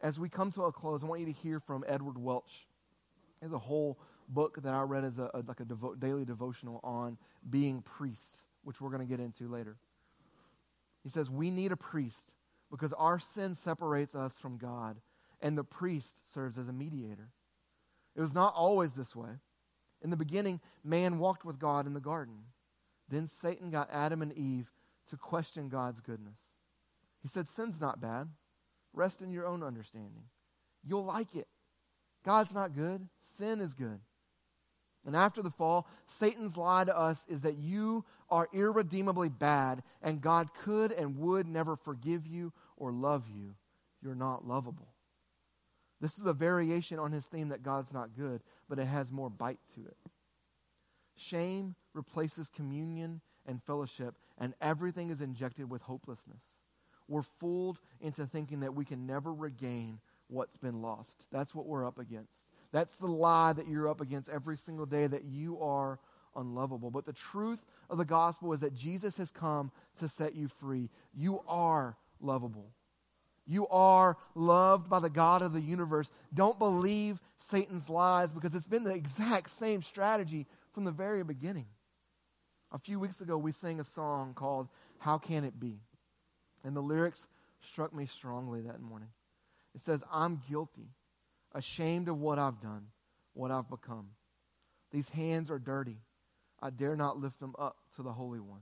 As 0.00 0.20
we 0.20 0.28
come 0.28 0.50
to 0.52 0.64
a 0.64 0.72
close, 0.72 1.02
I 1.02 1.06
want 1.06 1.20
you 1.20 1.26
to 1.26 1.32
hear 1.32 1.60
from 1.60 1.84
Edward 1.86 2.18
Welch. 2.18 2.66
There's 3.40 3.52
a 3.52 3.58
whole 3.58 3.98
book 4.28 4.62
that 4.62 4.72
I 4.72 4.82
read 4.82 5.04
as 5.04 5.18
a, 5.18 5.30
a 5.34 5.42
like 5.46 5.60
a 5.60 5.64
devo- 5.64 5.98
daily 5.98 6.24
devotional 6.24 6.80
on 6.84 7.16
being 7.48 7.82
priests, 7.82 8.44
which 8.62 8.80
we're 8.80 8.90
going 8.90 9.06
to 9.06 9.06
get 9.06 9.20
into 9.20 9.48
later. 9.48 9.76
He 11.02 11.08
says, 11.08 11.30
We 11.30 11.50
need 11.50 11.72
a 11.72 11.76
priest 11.76 12.32
because 12.70 12.92
our 12.94 13.18
sin 13.18 13.54
separates 13.54 14.14
us 14.14 14.38
from 14.38 14.56
God, 14.56 14.98
and 15.40 15.56
the 15.56 15.64
priest 15.64 16.32
serves 16.32 16.58
as 16.58 16.68
a 16.68 16.72
mediator. 16.72 17.30
It 18.14 18.20
was 18.20 18.34
not 18.34 18.54
always 18.54 18.92
this 18.92 19.16
way. 19.16 19.30
In 20.02 20.10
the 20.10 20.16
beginning, 20.16 20.60
man 20.82 21.18
walked 21.18 21.44
with 21.44 21.58
God 21.58 21.86
in 21.86 21.94
the 21.94 22.00
garden. 22.00 22.38
Then 23.08 23.26
Satan 23.26 23.70
got 23.70 23.90
Adam 23.92 24.22
and 24.22 24.32
Eve 24.32 24.70
to 25.10 25.16
question 25.16 25.68
God's 25.68 26.00
goodness. 26.00 26.38
He 27.20 27.28
said, 27.28 27.48
Sin's 27.48 27.80
not 27.80 28.00
bad. 28.00 28.28
Rest 28.92 29.22
in 29.22 29.30
your 29.30 29.46
own 29.46 29.62
understanding. 29.62 30.24
You'll 30.84 31.04
like 31.04 31.34
it. 31.34 31.48
God's 32.24 32.54
not 32.54 32.74
good, 32.74 33.08
sin 33.20 33.60
is 33.60 33.74
good. 33.74 34.00
And 35.04 35.16
after 35.16 35.42
the 35.42 35.50
fall, 35.50 35.88
Satan's 36.06 36.56
lie 36.56 36.84
to 36.84 36.96
us 36.96 37.26
is 37.28 37.40
that 37.40 37.58
you 37.58 38.04
are 38.32 38.48
irredeemably 38.54 39.28
bad 39.28 39.82
and 40.00 40.22
God 40.22 40.48
could 40.54 40.90
and 40.90 41.18
would 41.18 41.46
never 41.46 41.76
forgive 41.76 42.26
you 42.26 42.50
or 42.78 42.90
love 42.90 43.28
you. 43.28 43.54
You're 44.02 44.14
not 44.14 44.48
lovable. 44.48 44.88
This 46.00 46.18
is 46.18 46.24
a 46.24 46.32
variation 46.32 46.98
on 46.98 47.12
his 47.12 47.26
theme 47.26 47.50
that 47.50 47.62
God's 47.62 47.92
not 47.92 48.16
good, 48.16 48.42
but 48.70 48.78
it 48.78 48.86
has 48.86 49.12
more 49.12 49.28
bite 49.28 49.60
to 49.74 49.82
it. 49.84 49.96
Shame 51.14 51.76
replaces 51.92 52.48
communion 52.48 53.20
and 53.46 53.62
fellowship, 53.62 54.14
and 54.38 54.54
everything 54.62 55.10
is 55.10 55.20
injected 55.20 55.70
with 55.70 55.82
hopelessness. 55.82 56.42
We're 57.08 57.22
fooled 57.22 57.80
into 58.00 58.26
thinking 58.26 58.60
that 58.60 58.74
we 58.74 58.86
can 58.86 59.06
never 59.06 59.32
regain 59.32 60.00
what's 60.28 60.56
been 60.56 60.80
lost. 60.80 61.26
That's 61.30 61.54
what 61.54 61.66
we're 61.66 61.86
up 61.86 61.98
against. 61.98 62.32
That's 62.72 62.94
the 62.94 63.06
lie 63.06 63.52
that 63.52 63.68
you're 63.68 63.88
up 63.88 64.00
against 64.00 64.30
every 64.30 64.56
single 64.56 64.86
day 64.86 65.06
that 65.06 65.24
you 65.24 65.60
are 65.60 65.98
unlovable. 66.36 66.90
But 66.90 67.06
the 67.06 67.12
truth 67.12 67.64
of 67.90 67.98
the 67.98 68.04
gospel 68.04 68.52
is 68.52 68.60
that 68.60 68.74
Jesus 68.74 69.16
has 69.18 69.30
come 69.30 69.70
to 69.96 70.08
set 70.08 70.34
you 70.34 70.48
free. 70.48 70.90
You 71.14 71.40
are 71.46 71.96
lovable. 72.20 72.72
You 73.46 73.66
are 73.68 74.16
loved 74.34 74.88
by 74.88 75.00
the 75.00 75.10
God 75.10 75.42
of 75.42 75.52
the 75.52 75.60
universe. 75.60 76.10
Don't 76.32 76.58
believe 76.58 77.20
Satan's 77.36 77.90
lies 77.90 78.30
because 78.30 78.54
it's 78.54 78.68
been 78.68 78.84
the 78.84 78.94
exact 78.94 79.50
same 79.50 79.82
strategy 79.82 80.46
from 80.72 80.84
the 80.84 80.92
very 80.92 81.24
beginning. 81.24 81.66
A 82.70 82.78
few 82.78 82.98
weeks 82.98 83.20
ago, 83.20 83.36
we 83.36 83.52
sang 83.52 83.80
a 83.80 83.84
song 83.84 84.32
called 84.34 84.68
How 84.98 85.18
Can 85.18 85.44
It 85.44 85.58
Be? 85.58 85.80
And 86.64 86.74
the 86.74 86.80
lyrics 86.80 87.26
struck 87.60 87.92
me 87.94 88.06
strongly 88.06 88.62
that 88.62 88.80
morning. 88.80 89.08
It 89.74 89.80
says, 89.80 90.02
I'm 90.12 90.40
guilty 90.48 90.88
ashamed 91.54 92.08
of 92.08 92.18
what 92.18 92.38
I've 92.38 92.60
done, 92.60 92.86
what 93.34 93.50
I've 93.50 93.68
become. 93.68 94.08
These 94.90 95.08
hands 95.08 95.50
are 95.50 95.58
dirty. 95.58 95.96
I 96.62 96.70
dare 96.70 96.96
not 96.96 97.18
lift 97.18 97.40
them 97.40 97.54
up 97.58 97.76
to 97.96 98.02
the 98.02 98.12
Holy 98.12 98.40
One. 98.40 98.60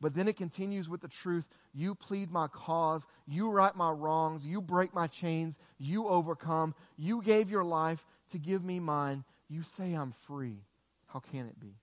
But 0.00 0.14
then 0.14 0.28
it 0.28 0.36
continues 0.36 0.88
with 0.88 1.00
the 1.00 1.08
truth 1.08 1.48
You 1.74 1.94
plead 1.94 2.30
my 2.30 2.46
cause. 2.48 3.06
You 3.26 3.50
right 3.50 3.74
my 3.74 3.90
wrongs. 3.90 4.44
You 4.44 4.60
break 4.60 4.94
my 4.94 5.06
chains. 5.06 5.58
You 5.78 6.06
overcome. 6.06 6.74
You 6.96 7.22
gave 7.22 7.50
your 7.50 7.64
life 7.64 8.04
to 8.32 8.38
give 8.38 8.62
me 8.62 8.78
mine. 8.78 9.24
You 9.48 9.62
say 9.62 9.94
I'm 9.94 10.12
free. 10.12 10.58
How 11.06 11.20
can 11.20 11.46
it 11.46 11.58
be? 11.58 11.74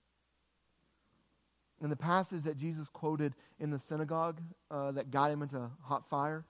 In 1.81 1.89
the 1.89 1.95
passage 1.95 2.43
that 2.43 2.57
Jesus 2.57 2.88
quoted 2.88 3.33
in 3.59 3.69
the 3.69 3.79
synagogue 3.79 4.39
uh, 4.71 4.91
that 4.91 5.11
got 5.11 5.31
him 5.31 5.41
into 5.41 5.69
hot 5.81 6.05
fire, 6.07 6.45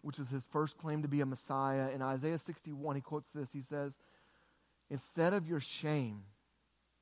which 0.00 0.18
was 0.18 0.30
his 0.30 0.46
first 0.46 0.78
claim 0.78 1.02
to 1.02 1.08
be 1.08 1.20
a 1.20 1.26
Messiah, 1.26 1.90
in 1.90 2.00
Isaiah 2.00 2.38
61, 2.38 2.96
he 2.96 3.02
quotes 3.02 3.28
this. 3.30 3.52
He 3.52 3.60
says, 3.60 3.92
Instead 4.88 5.34
of 5.34 5.46
your 5.46 5.60
shame, 5.60 6.22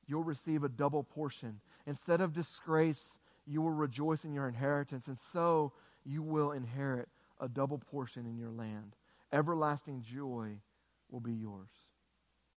you'll 0.07 0.23
receive 0.23 0.63
a 0.63 0.69
double 0.69 1.03
portion. 1.03 1.59
Instead 1.85 2.21
of 2.21 2.33
disgrace, 2.33 3.19
you 3.45 3.61
will 3.61 3.71
rejoice 3.71 4.25
in 4.25 4.33
your 4.33 4.47
inheritance, 4.47 5.07
and 5.07 5.17
so 5.17 5.73
you 6.05 6.21
will 6.21 6.51
inherit 6.51 7.09
a 7.39 7.47
double 7.47 7.77
portion 7.77 8.25
in 8.25 8.37
your 8.37 8.51
land. 8.51 8.95
Everlasting 9.31 10.01
joy 10.01 10.59
will 11.09 11.19
be 11.19 11.33
yours. 11.33 11.80